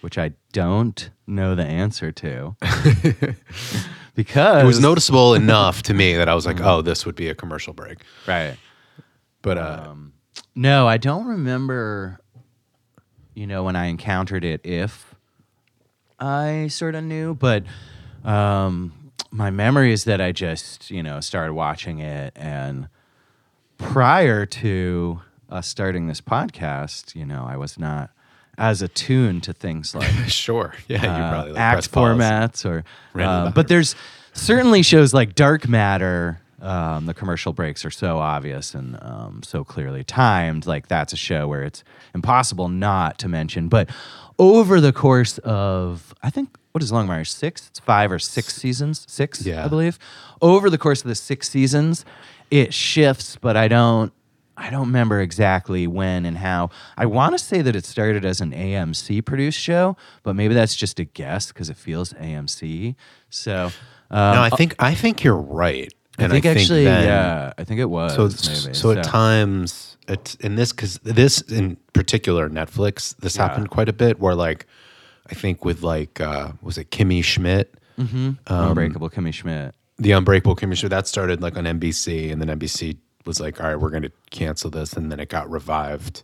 which 0.00 0.16
I 0.16 0.32
don't 0.52 1.10
know 1.26 1.54
the 1.54 1.64
answer 1.64 2.12
to. 2.12 2.56
because 4.14 4.62
It 4.62 4.66
was 4.66 4.80
noticeable 4.80 5.34
enough 5.34 5.82
to 5.84 5.94
me 5.94 6.14
that 6.16 6.28
I 6.28 6.34
was 6.34 6.46
like, 6.46 6.60
oh, 6.60 6.80
this 6.82 7.04
would 7.04 7.14
be 7.14 7.28
a 7.28 7.34
commercial 7.34 7.72
break. 7.74 7.98
right. 8.26 8.56
But 9.42 9.58
uh, 9.58 9.94
No, 10.54 10.88
I 10.88 10.96
don't 10.96 11.26
remember, 11.26 12.20
you 13.34 13.46
know, 13.46 13.62
when 13.62 13.76
I 13.76 13.86
encountered 13.86 14.44
it, 14.44 14.60
if 14.64 15.14
I 16.18 16.68
sort 16.68 16.94
of 16.94 17.04
knew, 17.04 17.34
but 17.34 17.64
um, 18.24 18.92
my 19.30 19.50
memory 19.50 19.92
is 19.92 20.04
that 20.04 20.20
I 20.20 20.32
just, 20.32 20.90
you 20.90 21.02
know, 21.02 21.20
started 21.20 21.52
watching 21.52 21.98
it. 21.98 22.32
And 22.36 22.88
prior 23.78 24.46
to 24.46 25.20
us 25.50 25.66
starting 25.66 26.06
this 26.06 26.20
podcast, 26.20 27.14
you 27.14 27.26
know, 27.26 27.46
I 27.48 27.56
was 27.56 27.78
not 27.78 28.10
as 28.58 28.80
attuned 28.82 29.42
to 29.44 29.52
things 29.52 29.94
like 29.94 30.10
sure, 30.28 30.74
yeah, 30.88 31.02
you 31.02 31.08
uh, 31.08 31.30
probably 31.30 31.52
like 31.52 31.60
act 31.60 31.92
pause. 31.92 32.16
formats 32.16 32.64
or 32.64 32.84
Ran 33.12 33.28
to 33.28 33.44
the 33.44 33.48
uh, 33.48 33.50
but 33.52 33.68
there's 33.68 33.94
certainly 34.32 34.82
shows 34.82 35.12
like 35.12 35.34
dark 35.34 35.68
matter 35.68 36.40
um, 36.60 37.06
the 37.06 37.14
commercial 37.14 37.52
breaks 37.52 37.84
are 37.84 37.90
so 37.90 38.18
obvious 38.18 38.74
and 38.74 38.98
um, 39.02 39.42
so 39.42 39.62
clearly 39.64 40.02
timed 40.04 40.66
like 40.66 40.88
that's 40.88 41.12
a 41.12 41.16
show 41.16 41.46
where 41.48 41.62
it's 41.62 41.84
impossible 42.14 42.68
not 42.68 43.18
to 43.18 43.28
mention 43.28 43.68
but 43.68 43.90
over 44.38 44.80
the 44.80 44.92
course 44.92 45.38
of 45.38 46.14
i 46.22 46.30
think 46.30 46.48
what 46.72 46.82
is 46.82 46.90
longmire 46.92 47.26
six 47.26 47.66
it's 47.68 47.78
five 47.80 48.10
or 48.10 48.18
six 48.18 48.54
seasons 48.56 49.04
six 49.08 49.44
Yeah. 49.44 49.64
i 49.64 49.68
believe 49.68 49.98
over 50.40 50.70
the 50.70 50.78
course 50.78 51.02
of 51.02 51.08
the 51.08 51.14
six 51.14 51.48
seasons 51.50 52.04
it 52.50 52.72
shifts 52.72 53.36
but 53.36 53.56
i 53.56 53.68
don't 53.68 54.12
I 54.58 54.70
don't 54.70 54.86
remember 54.86 55.20
exactly 55.20 55.86
when 55.86 56.24
and 56.24 56.38
how. 56.38 56.70
I 56.96 57.04
want 57.04 57.36
to 57.36 57.38
say 57.38 57.60
that 57.60 57.76
it 57.76 57.84
started 57.84 58.24
as 58.24 58.40
an 58.40 58.52
AMC 58.52 59.22
produced 59.26 59.58
show, 59.60 59.98
but 60.22 60.34
maybe 60.34 60.54
that's 60.54 60.74
just 60.74 60.98
a 60.98 61.04
guess 61.04 61.48
because 61.48 61.68
it 61.68 61.76
feels 61.76 62.14
AMC. 62.14 62.94
So, 63.28 63.64
um, 64.10 64.34
No, 64.34 64.40
I 64.40 64.48
think 64.48 64.74
I 64.78 64.94
think 64.94 65.22
you're 65.22 65.36
right. 65.36 65.92
I 66.18 66.24
And 66.24 66.32
think 66.32 66.46
actually, 66.46 66.84
then- 66.84 67.04
yeah, 67.04 67.52
I 67.58 67.64
think 67.64 67.80
it 67.80 67.90
was. 67.90 68.14
So, 68.14 68.22
maybe. 68.62 68.74
so 68.74 68.90
at 68.92 69.04
times, 69.04 69.96
it's 70.08 70.34
in 70.36 70.54
this 70.56 70.72
because 70.72 70.98
this 71.02 71.40
in 71.42 71.76
particular 71.92 72.48
Netflix, 72.48 73.14
this 73.18 73.36
Yeah. 73.36 73.48
happened 73.48 73.70
quite 73.70 73.88
a 73.88 73.92
bit. 73.92 74.18
Where 74.20 74.34
like, 74.34 74.66
I 75.30 75.34
think 75.34 75.64
with 75.64 75.82
like, 75.82 76.20
uh, 76.20 76.52
was 76.62 76.78
it 76.78 76.90
Kimmy 76.90 77.22
Schmidt, 77.24 77.74
Mm-hmm. 77.98 78.32
Um, 78.46 78.68
Unbreakable 78.68 79.08
Kimmy 79.10 79.32
Schmidt. 79.32 79.74
the 79.98 80.12
Unbreakable 80.12 80.54
Kimmy 80.56 80.76
Schmidt? 80.76 80.90
That 80.90 81.06
started 81.08 81.40
like 81.42 81.56
on 81.56 81.64
NBC, 81.64 82.30
and 82.30 82.40
then 82.40 82.48
NBC 82.58 82.98
was 83.24 83.40
like, 83.40 83.60
all 83.60 83.66
right, 83.68 83.76
we're 83.80 83.90
going 83.90 84.02
to 84.04 84.12
cancel 84.30 84.70
this, 84.70 84.92
and 84.92 85.10
then 85.10 85.18
it 85.18 85.28
got 85.28 85.50
revived, 85.50 86.22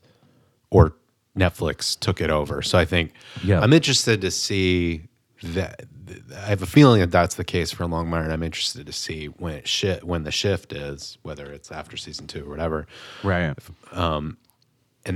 or 0.70 0.94
Netflix 1.36 1.98
took 1.98 2.20
it 2.20 2.30
over. 2.30 2.60
So 2.62 2.78
I 2.78 2.84
think 2.84 3.12
Yeah. 3.42 3.60
I'm 3.60 3.72
interested 3.72 4.20
to 4.20 4.30
see 4.30 5.08
that. 5.42 5.84
I 6.36 6.46
have 6.46 6.62
a 6.62 6.66
feeling 6.66 7.00
that 7.00 7.10
that's 7.10 7.34
the 7.36 7.44
case 7.44 7.70
for 7.72 7.84
Longmire, 7.84 8.24
and 8.24 8.32
I'm 8.32 8.42
interested 8.42 8.86
to 8.86 8.92
see 8.92 9.26
when 9.26 9.54
it 9.54 9.68
shi 9.68 9.94
when 10.02 10.24
the 10.24 10.30
shift 10.30 10.72
is, 10.72 11.18
whether 11.22 11.46
it's 11.46 11.70
after 11.72 11.96
season 11.96 12.26
two 12.26 12.44
or 12.44 12.48
whatever, 12.50 12.86
Right. 13.22 13.54
and 13.92 14.36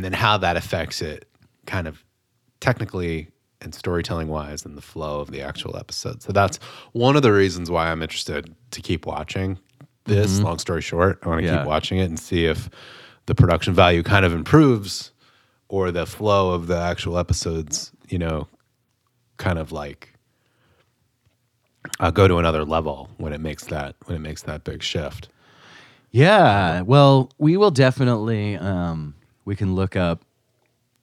then 0.05 0.13
how 0.13 0.37
that 0.39 0.57
affects 0.57 1.03
it, 1.03 1.29
kind 1.67 1.87
of 1.89 2.05
technically 2.61 3.29
and 3.61 3.75
storytelling 3.75 4.29
wise, 4.29 4.65
and 4.65 4.77
the 4.77 4.83
flow 4.83 5.21
of 5.21 5.31
the 5.31 5.41
actual 5.41 5.77
episode. 5.77 6.23
So 6.23 6.33
that's 6.33 6.59
one 6.93 7.17
of 7.17 7.23
the 7.23 7.33
reasons 7.33 7.71
why 7.71 7.91
I'm 7.91 8.03
interested 8.03 8.55
to 8.73 8.83
keep 8.83 9.07
watching 9.07 9.59
this. 10.05 10.41
Long 10.41 10.59
story 10.59 10.83
short, 10.83 11.19
I 11.23 11.29
want 11.29 11.41
to 11.41 11.47
Mm-hmm. 11.47 11.55
Yeah. 11.55 11.61
keep 11.63 11.67
watching 11.69 11.99
it 11.99 12.05
and 12.05 12.19
see 12.19 12.45
if 12.45 12.69
the 13.27 13.35
production 13.35 13.73
value 13.75 14.03
kind 14.03 14.25
of 14.25 14.33
improves, 14.33 15.11
or 15.69 15.91
the 15.91 16.07
flow 16.07 16.51
of 16.53 16.67
the 16.69 16.77
actual 16.77 17.19
episodes, 17.19 17.91
you 18.09 18.19
know, 18.19 18.47
kind 19.39 19.59
of 19.59 19.73
like 19.73 20.13
uh, 22.01 22.11
go 22.11 22.29
to 22.29 22.39
another 22.39 22.65
level 22.65 23.09
when 23.17 23.33
it 23.33 23.41
makes 23.41 23.65
that 23.67 23.97
when 24.05 24.17
it 24.17 24.21
makes 24.21 24.43
that 24.43 24.65
big 24.65 24.83
shift. 24.83 25.29
Yeah. 26.11 26.83
Well, 26.83 27.31
we 27.39 27.57
will 27.57 27.71
definitely. 27.71 28.57
Um, 28.57 29.15
we 29.45 29.55
can 29.55 29.75
look 29.75 29.97
up, 29.97 30.25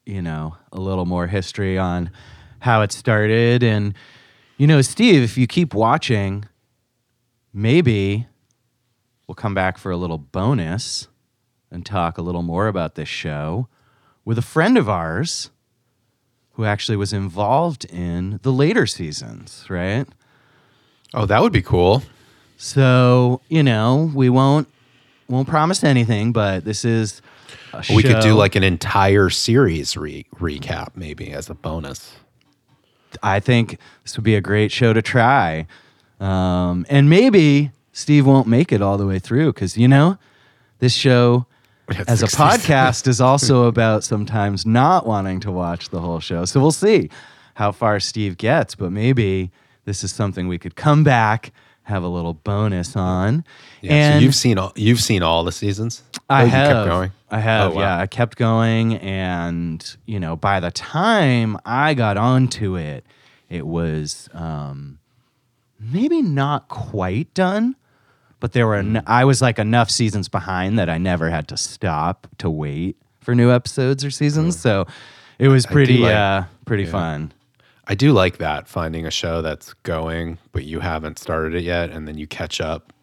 you 0.05 0.21
know, 0.21 0.57
a 0.71 0.79
little 0.79 1.05
more 1.05 1.27
history 1.27 1.77
on 1.77 2.09
how 2.59 2.81
it 2.81 2.91
started, 2.91 3.63
and 3.63 3.93
you 4.57 4.67
know, 4.67 4.81
Steve, 4.81 5.23
if 5.23 5.37
you 5.37 5.47
keep 5.47 5.73
watching, 5.73 6.45
maybe 7.53 8.27
we'll 9.27 9.35
come 9.35 9.53
back 9.53 9.77
for 9.77 9.91
a 9.91 9.97
little 9.97 10.17
bonus 10.17 11.07
and 11.71 11.85
talk 11.85 12.17
a 12.17 12.21
little 12.21 12.43
more 12.43 12.67
about 12.67 12.95
this 12.95 13.09
show 13.09 13.67
with 14.25 14.37
a 14.37 14.43
friend 14.43 14.77
of 14.77 14.87
ours 14.87 15.49
who 16.53 16.65
actually 16.65 16.95
was 16.95 17.13
involved 17.13 17.85
in 17.85 18.39
the 18.43 18.51
later 18.51 18.85
seasons, 18.85 19.65
right? 19.69 20.07
Oh, 21.13 21.25
that 21.25 21.41
would 21.41 21.53
be 21.53 21.61
cool. 21.61 22.03
So, 22.57 23.41
you 23.49 23.63
know, 23.63 24.11
we 24.13 24.29
won't 24.29 24.67
won't 25.27 25.47
promise 25.47 25.83
anything, 25.83 26.31
but 26.31 26.65
this 26.65 26.85
is 26.85 27.21
a 27.73 27.83
We 27.95 28.03
could 28.03 28.21
do 28.21 28.35
like 28.35 28.55
an 28.55 28.63
entire 28.63 29.29
series 29.29 29.97
re- 29.97 30.25
recap, 30.35 30.89
maybe 30.95 31.31
as 31.31 31.49
a 31.49 31.55
bonus. 31.55 32.13
I 33.21 33.39
think 33.39 33.79
this 34.03 34.17
would 34.17 34.23
be 34.23 34.35
a 34.35 34.41
great 34.41 34.71
show 34.71 34.93
to 34.93 35.01
try. 35.01 35.67
Um, 36.19 36.85
and 36.89 37.09
maybe 37.09 37.71
Steve 37.91 38.25
won't 38.25 38.47
make 38.47 38.71
it 38.71 38.81
all 38.81 38.97
the 38.97 39.05
way 39.05 39.19
through 39.19 39.53
because, 39.53 39.77
you 39.77 39.87
know, 39.87 40.17
this 40.79 40.93
show 40.93 41.45
as 42.07 42.23
a 42.23 42.27
podcast 42.27 43.07
is 43.07 43.21
also 43.21 43.65
about 43.65 44.03
sometimes 44.03 44.65
not 44.65 45.05
wanting 45.05 45.39
to 45.41 45.51
watch 45.51 45.89
the 45.89 45.99
whole 45.99 46.19
show. 46.19 46.45
So 46.45 46.59
we'll 46.59 46.71
see 46.71 47.09
how 47.55 47.71
far 47.71 47.99
Steve 47.99 48.37
gets, 48.37 48.73
but 48.73 48.91
maybe 48.91 49.51
this 49.85 50.03
is 50.03 50.11
something 50.11 50.47
we 50.47 50.57
could 50.57 50.75
come 50.75 51.03
back, 51.03 51.51
have 51.83 52.03
a 52.03 52.07
little 52.07 52.33
bonus 52.33 52.95
on. 52.95 53.43
Yeah, 53.81 53.93
and 53.93 54.19
so 54.19 54.23
you've 54.23 54.35
seen 54.35 54.57
all 54.57 54.71
you've 54.75 55.01
seen 55.01 55.23
all 55.23 55.43
the 55.43 55.51
seasons. 55.51 56.03
I 56.29 56.43
Oh, 56.43 56.45
have. 56.47 56.67
kept 56.71 56.87
going. 56.89 57.11
I 57.29 57.39
have. 57.39 57.71
Oh, 57.71 57.75
wow. 57.75 57.81
Yeah, 57.81 57.97
I 57.99 58.07
kept 58.07 58.37
going, 58.37 58.95
and 58.97 59.95
you 60.05 60.19
know, 60.19 60.35
by 60.35 60.59
the 60.59 60.71
time 60.71 61.57
I 61.65 61.93
got 61.93 62.15
onto 62.17 62.75
it, 62.77 63.05
it 63.49 63.67
was 63.67 64.29
um, 64.33 64.99
maybe 65.79 66.21
not 66.21 66.69
quite 66.69 67.33
done, 67.33 67.75
but 68.39 68.53
there 68.53 68.65
were. 68.67 68.81
Hmm. 68.81 68.97
En- 68.97 69.03
I 69.07 69.25
was 69.25 69.41
like 69.41 69.59
enough 69.59 69.89
seasons 69.89 70.29
behind 70.29 70.79
that 70.79 70.89
I 70.89 70.97
never 70.97 71.29
had 71.29 71.47
to 71.49 71.57
stop 71.57 72.27
to 72.37 72.49
wait 72.49 72.95
for 73.19 73.35
new 73.35 73.51
episodes 73.51 74.03
or 74.05 74.11
seasons. 74.11 74.59
So 74.59 74.85
it 75.39 75.47
was 75.49 75.65
pretty, 75.65 75.97
like- 75.99 76.13
uh, 76.15 76.43
pretty 76.65 76.85
fun. 76.85 77.33
I 77.85 77.95
do 77.95 78.13
like 78.13 78.37
that 78.37 78.67
finding 78.67 79.05
a 79.05 79.11
show 79.11 79.41
that's 79.41 79.73
going, 79.83 80.37
but 80.51 80.63
you 80.63 80.79
haven't 80.79 81.19
started 81.19 81.53
it 81.53 81.63
yet, 81.63 81.89
and 81.89 82.07
then 82.07 82.17
you 82.17 82.27
catch 82.27 82.61
up 82.61 82.93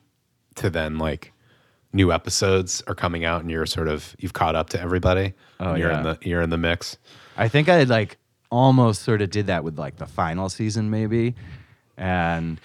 to 0.57 0.71
then 0.71 0.99
like 0.99 1.33
new 1.93 2.13
episodes 2.13 2.83
are 2.87 2.95
coming 2.95 3.25
out, 3.25 3.43
and 3.43 3.51
you're 3.51 3.67
sort 3.67 3.89
of 3.89 4.17
you've 4.19 4.33
caught 4.33 4.55
up 4.55 4.71
to 4.71 4.81
everybody. 4.81 5.35
Oh, 5.59 5.71
and 5.73 5.79
you're 5.79 5.91
in 5.91 6.03
the 6.03 6.19
you're 6.23 6.43
in 6.43 6.51
the 6.51 6.59
mix. 6.59 6.97
I 7.37 7.49
think 7.49 7.69
I 7.69 7.83
like 7.85 8.17
almost 8.51 9.03
sort 9.03 9.23
of 9.23 9.31
did 9.31 9.47
that 9.47 9.65
with 9.65 9.79
like 9.79 9.97
the 9.97 10.07
final 10.07 10.49
season, 10.49 10.91
maybe. 10.91 11.35
And 11.97 12.61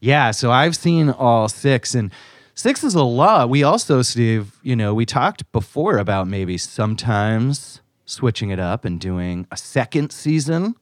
yeah, 0.00 0.30
so 0.30 0.52
I've 0.52 0.76
seen 0.76 1.10
all 1.10 1.48
six, 1.48 1.94
and 1.94 2.12
six 2.54 2.84
is 2.84 2.94
a 2.94 3.02
lot. 3.02 3.50
We 3.50 3.62
also, 3.62 4.02
Steve, 4.02 4.58
you 4.62 4.76
know, 4.76 4.94
we 4.94 5.04
talked 5.04 5.50
before 5.52 5.98
about 5.98 6.28
maybe 6.28 6.58
sometimes 6.58 7.80
switching 8.04 8.50
it 8.50 8.60
up 8.60 8.84
and 8.84 9.00
doing 9.00 9.46
a 9.50 9.56
second 9.56 10.12
season. 10.12 10.76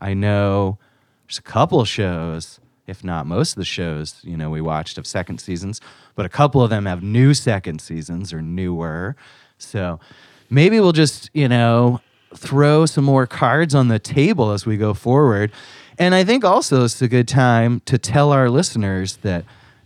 I 0.00 0.14
know 0.14 0.78
there's 1.26 1.38
a 1.38 1.42
couple 1.42 1.84
shows, 1.84 2.60
if 2.86 3.04
not 3.04 3.26
most 3.26 3.52
of 3.52 3.56
the 3.56 3.64
shows, 3.64 4.20
you 4.22 4.36
know, 4.36 4.50
we 4.50 4.60
watched 4.60 4.98
of 4.98 5.06
second 5.06 5.40
seasons, 5.40 5.80
but 6.14 6.26
a 6.26 6.28
couple 6.28 6.62
of 6.62 6.70
them 6.70 6.86
have 6.86 7.02
new 7.02 7.34
second 7.34 7.80
seasons 7.80 8.32
or 8.32 8.42
newer. 8.42 9.16
So 9.58 10.00
maybe 10.48 10.80
we'll 10.80 10.92
just, 10.92 11.30
you 11.32 11.48
know, 11.48 12.00
throw 12.34 12.86
some 12.86 13.04
more 13.04 13.26
cards 13.26 13.74
on 13.74 13.88
the 13.88 13.98
table 13.98 14.52
as 14.52 14.66
we 14.66 14.76
go 14.76 14.94
forward. 14.94 15.52
And 15.98 16.14
I 16.14 16.24
think 16.24 16.44
also 16.44 16.84
it's 16.84 17.02
a 17.02 17.08
good 17.08 17.28
time 17.28 17.80
to 17.86 17.98
tell 17.98 18.32
our 18.32 18.48
listeners 18.48 19.18
that 19.18 19.44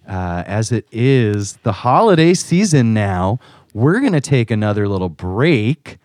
uh, 0.09 0.45
as 0.47 0.71
it 0.71 0.87
is 0.93 1.55
the 1.63 1.73
holiday 1.73 2.35
season 2.35 2.95
now, 2.95 3.39
we're 3.73 4.01
going 4.01 4.13
to 4.13 4.21
take 4.21 4.51
another 4.51 4.87
little 4.87 5.09
break 5.09 5.99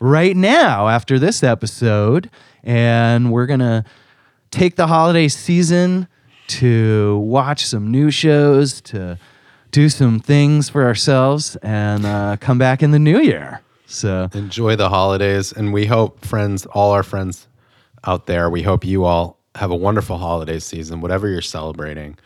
right 0.00 0.36
now 0.36 0.88
after 0.88 1.18
this 1.18 1.42
episode. 1.42 2.30
And 2.62 3.32
we're 3.32 3.46
going 3.46 3.60
to 3.60 3.84
take 4.50 4.76
the 4.76 4.86
holiday 4.86 5.28
season 5.28 6.08
to 6.48 7.18
watch 7.18 7.66
some 7.66 7.90
new 7.90 8.10
shows, 8.10 8.80
to 8.82 9.18
do 9.70 9.88
some 9.88 10.18
things 10.18 10.68
for 10.68 10.84
ourselves, 10.84 11.56
and 11.56 12.06
uh, 12.06 12.36
come 12.40 12.58
back 12.58 12.82
in 12.82 12.90
the 12.90 12.98
new 12.98 13.20
year. 13.20 13.60
So, 13.86 14.28
Enjoy 14.34 14.76
the 14.76 14.88
holidays, 14.90 15.52
and 15.52 15.72
we 15.72 15.86
hope 15.86 16.24
friends, 16.24 16.66
all 16.66 16.92
our 16.92 17.02
friends 17.02 17.48
out 18.04 18.26
there, 18.26 18.50
we 18.50 18.62
hope 18.62 18.84
you 18.84 19.04
all 19.04 19.38
have 19.54 19.70
a 19.70 19.76
wonderful 19.76 20.18
holiday 20.18 20.58
season, 20.58 21.00
whatever 21.00 21.28
you're 21.28 21.40
celebrating. 21.40 22.18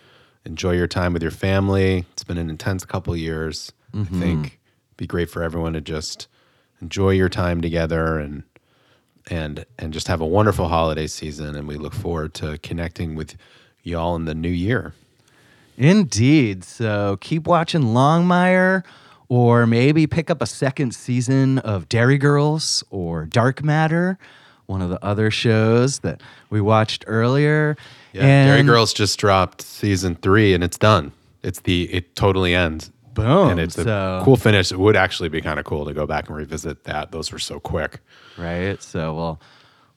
Enjoy 0.44 0.72
your 0.72 0.88
time 0.88 1.12
with 1.12 1.22
your 1.22 1.30
family. 1.30 2.04
It's 2.12 2.24
been 2.24 2.38
an 2.38 2.50
intense 2.50 2.84
couple 2.84 3.16
years. 3.16 3.72
I 3.94 4.04
think 4.04 4.46
it'd 4.46 4.96
be 4.96 5.06
great 5.06 5.30
for 5.30 5.42
everyone 5.42 5.74
to 5.74 5.80
just 5.80 6.26
enjoy 6.82 7.10
your 7.10 7.28
time 7.28 7.60
together 7.60 8.18
and 8.18 8.42
and 9.30 9.64
and 9.78 9.92
just 9.92 10.08
have 10.08 10.20
a 10.20 10.26
wonderful 10.26 10.68
holiday 10.68 11.06
season. 11.06 11.54
And 11.54 11.66
we 11.66 11.76
look 11.76 11.94
forward 11.94 12.34
to 12.34 12.58
connecting 12.58 13.14
with 13.14 13.36
y'all 13.82 14.16
in 14.16 14.24
the 14.26 14.34
new 14.34 14.50
year. 14.50 14.92
Indeed. 15.78 16.64
So 16.64 17.16
keep 17.20 17.46
watching 17.46 17.82
Longmire, 17.82 18.82
or 19.28 19.66
maybe 19.66 20.06
pick 20.06 20.28
up 20.28 20.42
a 20.42 20.46
second 20.46 20.94
season 20.94 21.58
of 21.60 21.88
Derry 21.88 22.18
Girls 22.18 22.84
or 22.90 23.24
Dark 23.24 23.62
Matter, 23.62 24.18
one 24.66 24.82
of 24.82 24.90
the 24.90 25.02
other 25.02 25.30
shows 25.30 26.00
that 26.00 26.20
we 26.50 26.60
watched 26.60 27.04
earlier. 27.06 27.76
Yeah, 28.12 28.44
Derry 28.44 28.62
Girls 28.62 28.92
just 28.92 29.18
dropped 29.18 29.62
season 29.62 30.16
three, 30.16 30.52
and 30.52 30.62
it's 30.62 30.76
done. 30.76 31.12
It's 31.42 31.60
the 31.60 31.84
it 31.84 32.14
totally 32.14 32.54
ends. 32.54 32.90
Boom. 33.14 33.50
and 33.50 33.60
it's 33.60 33.76
a 33.78 33.84
so, 33.84 34.22
cool 34.24 34.36
finish. 34.36 34.72
It 34.72 34.78
would 34.78 34.96
actually 34.96 35.28
be 35.28 35.40
kind 35.40 35.58
of 35.60 35.64
cool 35.64 35.84
to 35.84 35.92
go 35.92 36.06
back 36.06 36.28
and 36.28 36.36
revisit 36.36 36.84
that. 36.84 37.12
Those 37.12 37.32
were 37.32 37.38
so 37.38 37.60
quick. 37.60 38.00
right? 38.38 38.82
So 38.82 39.14
we'll 39.14 39.40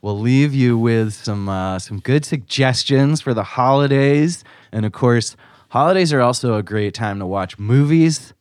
we'll 0.01 0.20
leave 0.20 0.53
you 0.53 0.78
with 0.78 1.13
some 1.13 1.49
uh, 1.49 1.80
some 1.80 1.99
good 1.99 2.26
suggestions 2.26 3.22
for 3.22 3.34
the 3.34 3.43
holidays, 3.43 4.43
and 4.72 4.86
of 4.86 4.91
course, 4.91 5.36
holidays 5.70 6.13
are 6.13 6.22
also 6.22 6.55
a 6.55 6.63
great 6.63 6.93
time 6.93 7.20
to 7.20 7.26
watch 7.26 7.57
movies. 7.57 8.34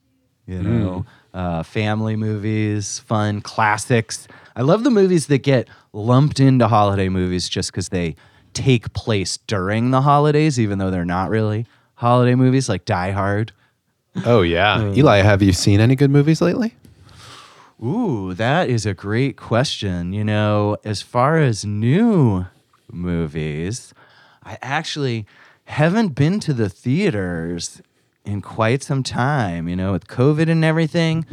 You 0.47 0.63
know, 0.63 1.07
uh, 1.33 1.63
family 1.63 2.17
movies, 2.17 2.99
fun 2.99 3.41
classics. 3.41 4.29
I 4.57 4.61
love 4.63 4.85
the 4.85 4.91
movies 4.91 5.27
that 5.29 5.39
get 5.39 5.69
lumped 5.95 6.39
into 6.39 6.69
holiday 6.69 7.09
movies 7.09 7.49
just 7.49 7.73
because 7.73 7.89
they 7.89 8.15
take 8.53 8.93
place 8.93 9.39
during 9.39 9.91
the 9.91 10.03
holidays, 10.03 10.61
even 10.61 10.79
though 10.79 10.91
they're 10.91 11.05
not 11.05 11.31
really 11.31 11.67
holiday 11.95 12.35
movies, 12.35 12.69
like 12.69 12.85
Die 12.85 13.11
Hard. 13.13 13.53
Oh 14.25 14.43
yeah, 14.43 14.93
Eli, 14.93 15.19
have 15.23 15.43
you 15.43 15.53
seen 15.53 15.81
any 15.81 15.97
good 15.97 16.11
movies 16.11 16.41
lately? 16.41 16.75
Ooh, 17.83 18.33
that 18.35 18.69
is 18.69 18.87
a 18.87 18.95
great 18.95 19.37
question. 19.37 20.13
You 20.13 20.25
know, 20.25 20.77
as 20.85 21.03
far 21.03 21.39
as 21.39 21.65
new 21.65 22.47
movies, 22.91 23.93
I 24.45 24.59
actually 24.63 25.27
haven't 25.65 26.09
been 26.15 26.39
to 26.41 26.53
the 26.53 26.69
theaters 26.69 27.83
in 28.25 28.41
quite 28.41 28.83
some 28.83 29.03
time. 29.03 29.69
You 29.69 29.77
know, 29.77 29.93
with 29.93 30.07
COVID 30.07 30.49
and 30.49 30.65
everything, 30.65 31.27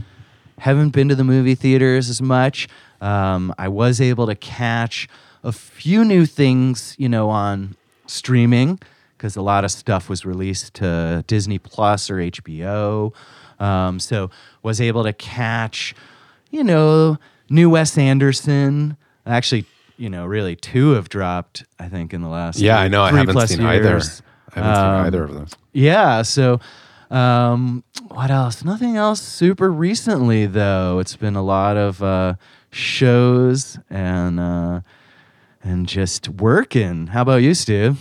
haven't 0.59 0.89
been 0.89 1.07
to 1.09 1.15
the 1.15 1.23
movie 1.23 1.55
theaters 1.55 2.09
as 2.09 2.21
much. 2.21 2.67
Um, 2.99 3.53
I 3.57 3.67
was 3.67 4.01
able 4.01 4.25
to 4.27 4.35
catch 4.35 5.07
a 5.43 5.51
few 5.51 6.03
new 6.03 6.25
things, 6.25 6.95
you 6.97 7.09
know, 7.09 7.29
on 7.29 7.75
streaming 8.07 8.79
because 9.21 9.35
a 9.35 9.41
lot 9.43 9.63
of 9.63 9.69
stuff 9.69 10.09
was 10.09 10.25
released 10.25 10.73
to 10.73 11.23
Disney 11.27 11.59
Plus 11.59 12.09
or 12.09 12.15
HBO. 12.15 13.13
Um, 13.59 13.99
so 13.99 14.31
was 14.63 14.81
able 14.81 15.03
to 15.03 15.13
catch, 15.13 15.93
you 16.49 16.63
know, 16.63 17.19
new 17.47 17.69
Wes 17.69 17.99
Anderson. 17.99 18.97
Actually, 19.27 19.65
you 19.95 20.09
know, 20.09 20.25
really 20.25 20.55
two 20.55 20.93
have 20.93 21.07
dropped. 21.07 21.65
I 21.77 21.87
think 21.87 22.15
in 22.15 22.21
the 22.23 22.29
last 22.29 22.57
Yeah, 22.59 22.79
I 22.79 22.87
know. 22.87 23.03
I 23.03 23.11
haven't 23.11 23.47
seen 23.47 23.61
either. 23.61 23.89
I 23.89 23.91
haven't 23.91 24.11
seen 24.55 24.59
Um, 24.63 25.05
either 25.05 25.23
of 25.25 25.33
those. 25.35 25.51
Yeah. 25.71 26.23
So, 26.23 26.59
um, 27.11 27.83
what 28.07 28.31
else? 28.31 28.65
Nothing 28.65 28.97
else 28.97 29.21
super 29.21 29.71
recently, 29.71 30.47
though. 30.47 30.97
It's 30.97 31.15
been 31.15 31.35
a 31.35 31.43
lot 31.43 31.77
of 31.77 32.01
uh, 32.01 32.33
shows 32.71 33.77
and 33.87 34.39
uh, 34.39 34.81
and 35.63 35.85
just 35.87 36.27
working. 36.27 37.05
How 37.07 37.21
about 37.21 37.43
you, 37.43 37.53
Stu? 37.53 37.97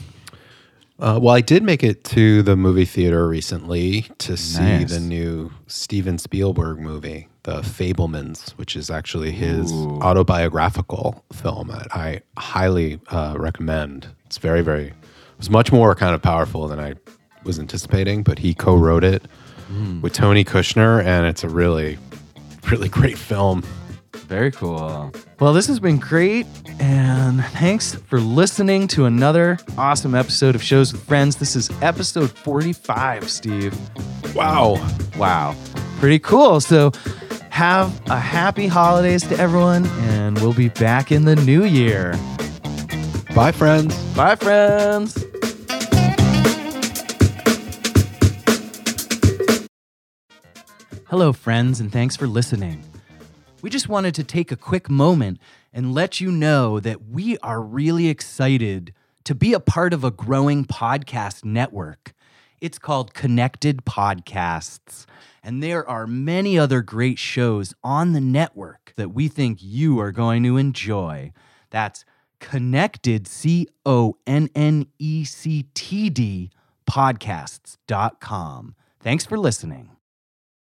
Uh, 1.01 1.19
well, 1.23 1.35
I 1.35 1.41
did 1.41 1.63
make 1.63 1.83
it 1.83 2.05
to 2.05 2.43
the 2.43 2.57
movie 2.57 2.85
theater 2.85 3.27
recently 3.27 4.03
to 4.19 4.37
see 4.37 4.61
Nice. 4.63 4.91
the 4.93 5.01
new 5.01 5.51
Steven 5.67 6.19
Spielberg 6.19 6.79
movie, 6.79 7.27
The 7.45 7.63
Fabelmans, 7.63 8.51
which 8.59 8.77
is 8.77 8.91
actually 8.91 9.31
his 9.31 9.73
Ooh. 9.73 9.99
autobiographical 10.03 11.25
film. 11.33 11.69
that 11.69 11.87
I 11.97 12.21
highly 12.37 13.01
uh, 13.09 13.35
recommend. 13.39 14.09
It's 14.27 14.37
very, 14.39 14.61
very. 14.61 14.89
It 14.89 14.95
was 15.39 15.49
much 15.49 15.73
more 15.73 15.95
kind 15.95 16.15
of 16.15 16.21
powerful 16.21 16.69
than 16.69 16.79
I 16.79 16.95
was 17.45 17.59
anticipating, 17.59 18.23
but 18.23 18.39
he 18.39 18.53
co-wrote 18.53 19.05
it 19.05 19.25
Hmm. 19.69 20.01
with 20.03 20.13
Tony 20.13 20.45
Kushner, 20.45 21.03
and 21.03 21.25
it's 21.27 21.45
a 21.45 21.49
really, 21.49 21.97
really 22.71 22.89
great 22.89 23.17
film. 23.17 23.63
Very 24.31 24.53
cool. 24.53 25.11
Well, 25.41 25.53
this 25.53 25.67
has 25.67 25.81
been 25.81 25.99
great, 25.99 26.47
and 26.79 27.45
thanks 27.47 27.97
for 27.97 28.21
listening 28.21 28.87
to 28.87 29.07
another 29.07 29.59
awesome 29.77 30.15
episode 30.15 30.55
of 30.55 30.63
Shows 30.63 30.93
with 30.93 31.03
Friends. 31.03 31.35
This 31.35 31.57
is 31.57 31.69
episode 31.83 32.31
45, 32.31 33.29
Steve. 33.29 33.77
Wow. 34.33 34.77
Wow. 35.19 35.57
Pretty 35.99 36.21
cool. 36.21 36.61
So, 36.61 36.93
have 37.49 38.01
a 38.09 38.21
happy 38.21 38.69
holidays 38.69 39.25
to 39.25 39.37
everyone, 39.37 39.85
and 39.87 40.39
we'll 40.39 40.55
be 40.55 40.69
back 40.69 41.11
in 41.11 41.25
the 41.25 41.35
new 41.35 41.65
year. 41.65 42.13
Bye, 43.35 43.51
friends. 43.51 44.01
Bye, 44.15 44.37
friends. 44.37 45.25
Hello, 51.09 51.33
friends, 51.33 51.81
and 51.81 51.91
thanks 51.91 52.15
for 52.15 52.29
listening. 52.29 52.85
We 53.63 53.69
just 53.69 53.89
wanted 53.89 54.15
to 54.15 54.25
take 54.25 54.51
a 54.51 54.57
quick 54.57 54.89
moment 54.89 55.39
and 55.73 55.93
let 55.93 56.21
you 56.21 56.31
know 56.31 56.81
that 56.81 57.07
we 57.09 57.37
are 57.39 57.61
really 57.61 58.09
excited 58.09 58.95
to 59.25 59.35
be 59.35 59.53
a 59.53 59.61
part 59.61 59.93
of 59.93 60.03
a 60.03 60.11
growing 60.11 60.65
podcast 60.65 61.45
network. 61.45 62.15
It's 62.61 62.79
called 62.79 63.13
Connected 63.13 63.85
Podcasts, 63.85 65.05
and 65.43 65.63
there 65.63 65.87
are 65.87 66.07
many 66.07 66.59
other 66.59 66.81
great 66.81 67.19
shows 67.19 67.75
on 67.85 68.13
the 68.13 68.21
network 68.21 68.95
that 68.97 69.11
we 69.11 69.29
think 69.29 69.59
you 69.61 70.01
are 70.01 70.13
going 70.13 70.43
to 70.45 70.57
enjoy. 70.57 71.33
That's 71.71 72.05
Connected, 72.39 73.29
C 73.29 73.69
O 73.85 74.17
N 74.27 74.49
N 74.55 74.87
E 74.99 75.25
C 75.25 75.67
T 75.75 76.09
D, 76.09 76.51
podcasts.com. 76.89 78.75
Thanks 79.01 79.27
for 79.27 79.39
listening. 79.39 79.91